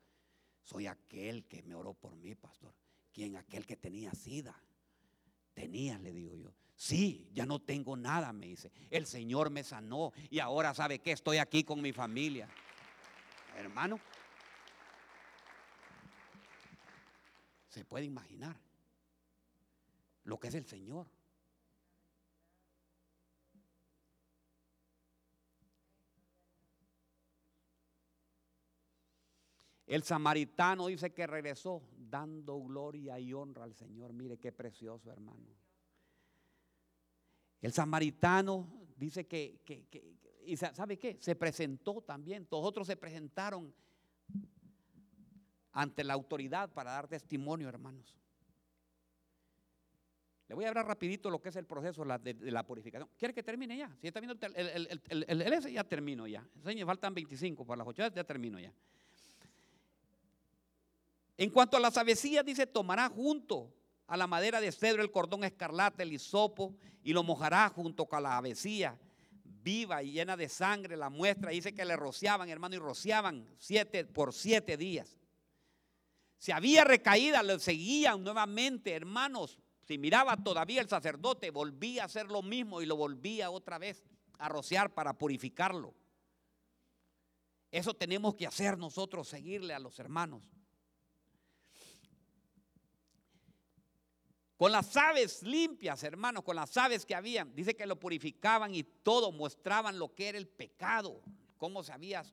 [0.63, 2.75] Soy aquel que me oró por mí, pastor.
[3.13, 3.37] ¿Quién?
[3.37, 4.57] Aquel que tenía sida.
[5.55, 6.53] Tenía, le digo yo.
[6.75, 8.73] Sí, ya no tengo nada, me dice.
[8.91, 12.49] El Señor me sanó y ahora sabe que estoy aquí con mi familia.
[13.57, 14.01] Hermano,
[17.73, 18.55] se puede imaginar
[20.25, 21.07] lo que es el Señor.
[29.87, 34.13] El samaritano dice que regresó dando gloria y honra al Señor.
[34.13, 35.49] Mire qué precioso, hermano.
[37.63, 38.69] El samaritano
[38.99, 39.63] dice que,
[40.45, 41.17] y ¿sabe qué?
[41.21, 42.45] Se presentó también.
[42.45, 43.75] Todos otros se presentaron
[45.73, 48.17] ante la autoridad para dar testimonio, hermanos.
[50.49, 53.09] Le voy a hablar rapidito lo que es el proceso de, la purificación.
[53.19, 53.91] ¿Quiere que termine ya?
[54.01, 56.47] Si está viendo el, el, ya termino ya.
[56.85, 58.73] faltan 25 para las 8, ya termino ya.
[61.39, 63.73] En cuanto a las avecillas, dice, tomará junto
[64.07, 68.23] a la madera de cedro el cordón escarlata, el hisopo, y lo mojará junto con
[68.23, 68.99] la avecilla
[69.63, 71.51] viva y llena de sangre la muestra.
[71.51, 75.17] Dice que le rociaban, hermano, y rociaban siete por siete días.
[76.43, 79.61] Si había recaída, lo seguían nuevamente, hermanos.
[79.87, 84.03] Si miraba todavía el sacerdote, volvía a hacer lo mismo y lo volvía otra vez
[84.39, 85.95] a rociar para purificarlo.
[87.71, 90.43] Eso tenemos que hacer nosotros, seguirle a los hermanos.
[94.57, 98.83] Con las aves limpias, hermanos, con las aves que habían, dice que lo purificaban y
[98.83, 101.23] todo mostraban lo que era el pecado,
[101.57, 102.25] cómo se había,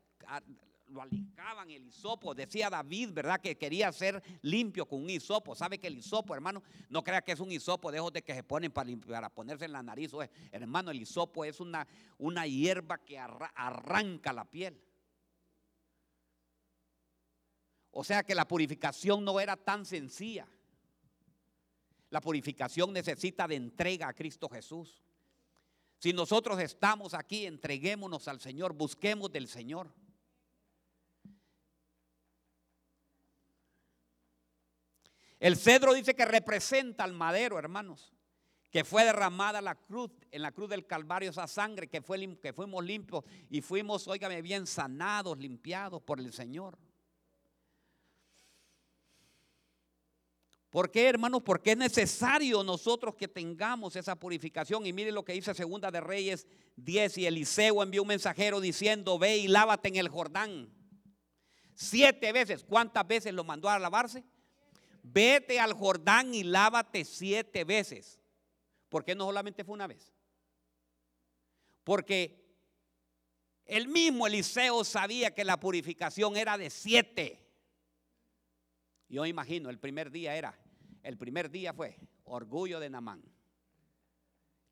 [0.89, 2.33] lo alicaban el hisopo.
[2.33, 3.39] Decía David, ¿verdad?
[3.39, 5.55] Que quería ser limpio con un hisopo.
[5.55, 8.33] ¿Sabe que el hisopo, hermano, no crea que es un hisopo de esos de que
[8.33, 10.11] se ponen para, ponerse en la nariz?
[10.51, 11.87] hermano, el hisopo es una,
[12.17, 14.81] una hierba que arranca la piel.
[17.91, 20.47] O sea que la purificación no era tan sencilla.
[22.09, 25.03] La purificación necesita de entrega a Cristo Jesús.
[25.99, 29.93] Si nosotros estamos aquí, entreguémonos al Señor, busquemos del Señor.
[35.39, 38.13] El cedro dice que representa al madero, hermanos,
[38.69, 42.53] que fue derramada la cruz, en la cruz del Calvario esa sangre, que, fue, que
[42.53, 46.77] fuimos limpios y fuimos, óigame bien, sanados, limpiados por el Señor.
[50.69, 51.41] ¿Por qué, hermanos?
[51.43, 54.85] Porque es necesario nosotros que tengamos esa purificación.
[54.85, 59.17] Y mire lo que dice Segunda de Reyes 10 y Eliseo envió un mensajero diciendo,
[59.17, 60.71] ve y lávate en el Jordán.
[61.73, 62.63] Siete veces.
[62.63, 64.23] ¿Cuántas veces lo mandó a lavarse?
[65.11, 68.19] Vete al Jordán y lávate siete veces.
[68.89, 70.13] ¿Por qué no solamente fue una vez?
[71.83, 72.39] Porque
[73.65, 77.45] el mismo Eliseo sabía que la purificación era de siete.
[79.07, 80.59] Yo imagino, el primer día era,
[81.01, 83.23] el primer día fue orgullo de Namán.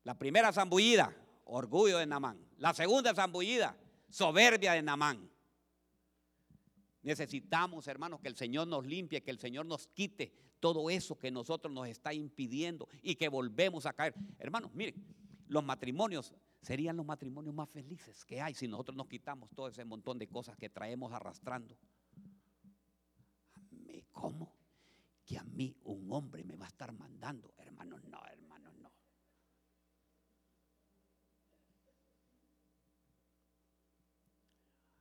[0.04, 2.38] La primera zambullida, orgullo de Namán.
[2.58, 3.76] La segunda zambullida,
[4.08, 5.28] soberbia de Namán.
[7.02, 11.30] Necesitamos, hermanos, que el Señor nos limpie, que el Señor nos quite todo eso que
[11.30, 14.14] nosotros nos está impidiendo y que volvemos a caer.
[14.38, 14.94] Hermanos, miren,
[15.46, 19.84] los matrimonios serían los matrimonios más felices que hay si nosotros nos quitamos todo ese
[19.84, 21.78] montón de cosas que traemos arrastrando.
[24.12, 24.52] ¿Cómo?
[25.24, 27.54] Que a mí un hombre me va a estar mandando.
[27.56, 28.90] Hermanos, no, hermanos, no.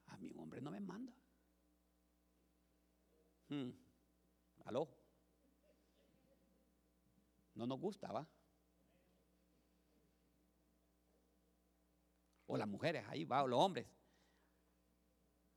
[0.05, 1.16] A mí un hombre no me manda.
[3.49, 3.69] Hmm.
[4.65, 4.87] ¿Aló?
[7.55, 8.27] No nos gusta, ¿va?
[12.45, 13.87] O las mujeres, ahí va, o los hombres.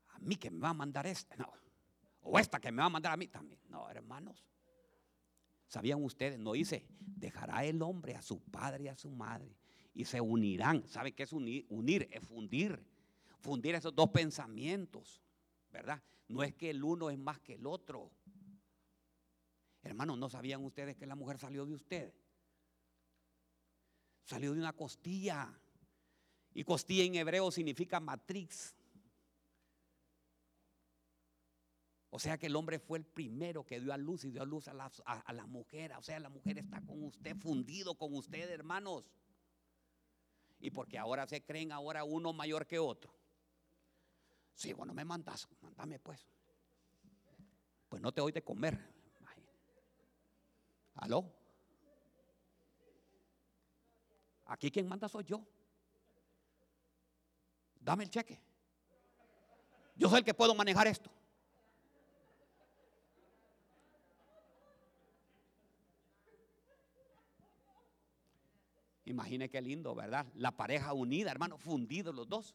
[0.09, 1.37] A mí que me va a mandar este.
[1.37, 1.53] No.
[2.23, 3.61] O esta que me va a mandar a mí también.
[3.69, 4.45] No, hermanos.
[5.67, 6.39] ¿Sabían ustedes?
[6.39, 9.57] No dice, dejará el hombre a su padre y a su madre
[9.95, 10.87] y se unirán.
[10.89, 11.67] ¿Sabe qué es unir?
[11.69, 12.85] Unir es fundir.
[13.39, 15.23] Fundir esos dos pensamientos,
[15.71, 16.03] ¿verdad?
[16.29, 18.11] No es que el uno es más que el otro.
[19.83, 22.15] Hermanos, ¿no sabían ustedes que la mujer salió de usted?
[24.25, 25.59] Salió de una costilla.
[26.53, 28.77] Y costilla en hebreo significa matriz.
[32.11, 34.45] O sea que el hombre fue el primero que dio a luz y dio a
[34.45, 35.93] luz a la, mujer.
[35.97, 39.05] O sea, la mujer está con usted, fundido con usted, hermanos.
[40.59, 43.15] Y porque ahora se creen ahora uno mayor que otro.
[44.55, 46.29] Sí, bueno, me mandas, mándame pues.
[47.89, 48.79] Pues no te doy de comer.
[50.95, 51.33] ¿Aló?
[54.47, 55.47] Aquí quien manda soy yo.
[57.81, 58.39] Dame el cheque.
[59.97, 61.11] Yo soy el que puedo manejar esto.
[69.05, 70.27] Imagine qué lindo, ¿verdad?
[70.35, 72.55] La pareja unida, hermano, fundidos los dos.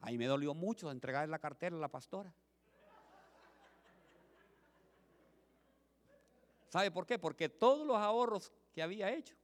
[0.00, 2.32] Ahí me dolió mucho entregar la cartera a la pastora.
[6.68, 7.18] ¿Sabe por qué?
[7.18, 9.34] Porque todos los ahorros que había hecho,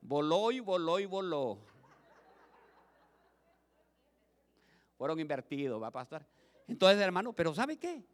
[0.00, 1.58] voló y voló y voló.
[4.96, 6.26] Fueron invertidos, va a pasar.
[6.66, 8.04] Entonces, hermano, pero ¿sabe qué?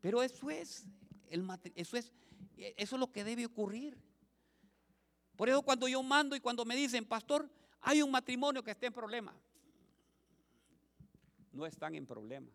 [0.00, 0.86] Pero eso es,
[1.28, 2.12] el, eso es
[2.56, 3.96] e, eso es lo que debe ocurrir.
[5.36, 7.48] Por eso cuando yo mando y cuando me dicen, pastor,
[7.82, 9.34] hay un matrimonio que está en problema.
[11.52, 12.50] No están en problema.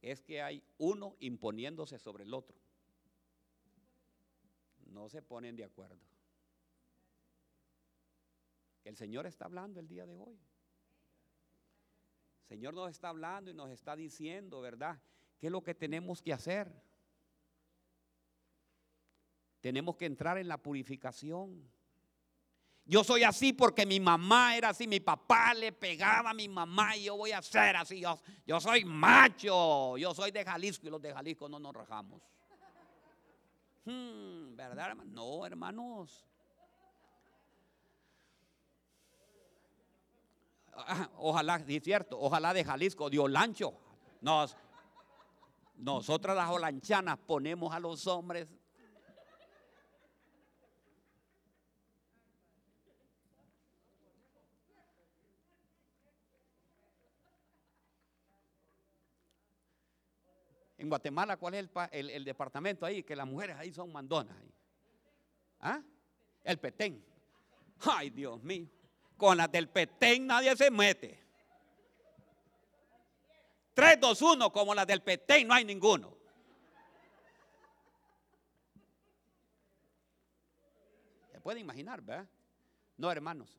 [0.00, 2.56] Es que hay uno imponiéndose sobre el otro.
[4.86, 5.98] No se ponen de acuerdo.
[8.84, 10.38] El Señor está hablando el día de hoy.
[12.42, 15.00] El Señor nos está hablando y nos está diciendo, ¿verdad?
[15.38, 16.72] ¿Qué es lo que tenemos que hacer?
[19.60, 21.68] Tenemos que entrar en la purificación.
[22.84, 26.96] Yo soy así porque mi mamá era así, mi papá le pegaba a mi mamá
[26.96, 28.00] y yo voy a ser así.
[28.00, 32.20] Yo, soy macho, yo soy de Jalisco y los de Jalisco no nos rajamos.
[33.84, 35.10] Hmm, ¿Verdad, hermano?
[35.12, 36.26] No, hermanos.
[40.74, 43.74] Ah, ojalá, es cierto, ojalá de Jalisco, de Olancho.
[44.20, 44.56] Nos,
[45.76, 48.52] nosotras las olanchanas ponemos a los hombres
[60.82, 63.04] En Guatemala, ¿cuál es el, departamento ahí?
[63.04, 64.36] Que las mujeres ahí son mandonas.
[65.60, 65.80] ¿Ah?
[66.42, 67.04] El Petén.
[67.82, 68.66] Ay, Dios mío.
[69.16, 71.22] Con las del Petén nadie se mete.
[73.74, 76.16] 3, 2, 1, como las del Petén, no hay ninguno.
[81.30, 82.28] Se puede imaginar, ¿verdad?
[82.96, 83.56] No, hermanos.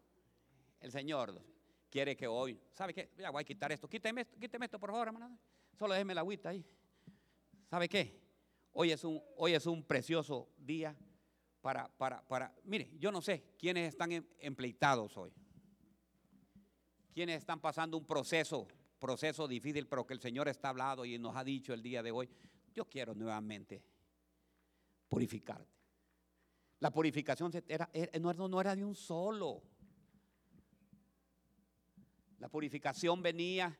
[0.81, 1.41] El Señor
[1.89, 3.11] quiere que hoy, ¿sabe qué?
[3.17, 3.87] Ya voy a quitar esto.
[3.87, 5.39] Quíteme esto, quíteme esto, por favor, hermano.
[5.79, 6.65] Solo déjeme la agüita ahí.
[7.73, 8.21] ¿Sabe qué?
[8.73, 10.95] Hoy es un, hoy es un precioso día
[11.59, 15.33] para, para, para, mire, yo no sé quiénes están em, empleitados hoy.
[17.11, 18.67] Quiénes están pasando un proceso,
[18.99, 22.11] proceso difícil, pero que el Señor está hablando y nos ha dicho el día de
[22.11, 22.29] hoy.
[22.75, 23.83] Yo quiero nuevamente
[25.09, 25.73] purificarte.
[26.79, 27.51] La purificación
[28.21, 29.63] no, era de un solo.
[32.37, 33.75] La purificación venía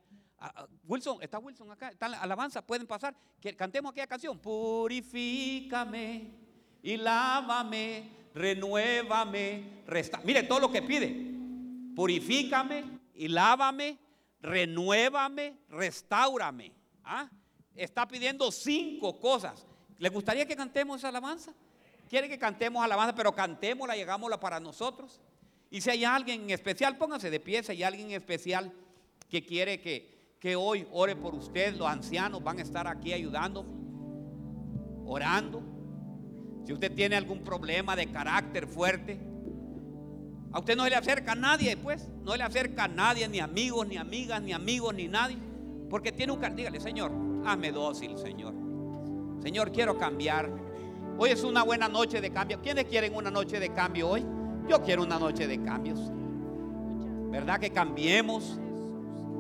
[0.86, 3.16] Wilson, está Wilson acá, está la alabanza, pueden pasar.
[3.56, 4.38] Cantemos aquella canción.
[4.40, 6.32] Purifícame
[6.82, 10.20] y lávame, renuévame, resta.
[10.24, 11.32] Mire todo lo que pide.
[11.96, 13.98] Purifícame y lávame,
[14.42, 16.72] renuévame, restaurame.
[17.04, 17.30] ¿Ah?
[17.76, 19.66] Está pidiendo cinco cosas.
[19.98, 21.54] ¿Le gustaría que cantemos esa alabanza?
[22.10, 25.22] ¿Quiere que cantemos alabanza, pero cantémosla, llegámosla para nosotros?
[25.72, 28.72] Y si hay alguien en especial, pónganse de pie, si hay alguien en especial
[29.30, 30.13] que quiere que,
[30.44, 31.74] que hoy ore por usted.
[31.78, 33.66] Los ancianos van a estar aquí ayudando,
[35.06, 35.64] orando.
[36.66, 39.18] Si usted tiene algún problema de carácter fuerte,
[40.52, 42.10] a usted no le acerca a nadie, pues.
[42.24, 45.38] No le acerca a nadie, ni amigos, ni amigas, ni amigos, ni nadie.
[45.90, 47.14] Porque tiene un Dígale, Señor,
[47.46, 48.54] hazme dócil, Señor.
[49.42, 50.52] Señor, quiero cambiar.
[51.18, 52.62] Hoy es una buena noche de cambio.
[52.62, 54.26] ¿Quiénes quieren una noche de cambio hoy?
[54.68, 56.02] Yo quiero una noche de cambios.
[57.32, 58.60] ¿Verdad que cambiemos?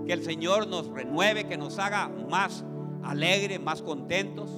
[0.06, 2.66] Que el Señor nos renueve, que nos haga más
[3.04, 4.50] alegres, más contentos.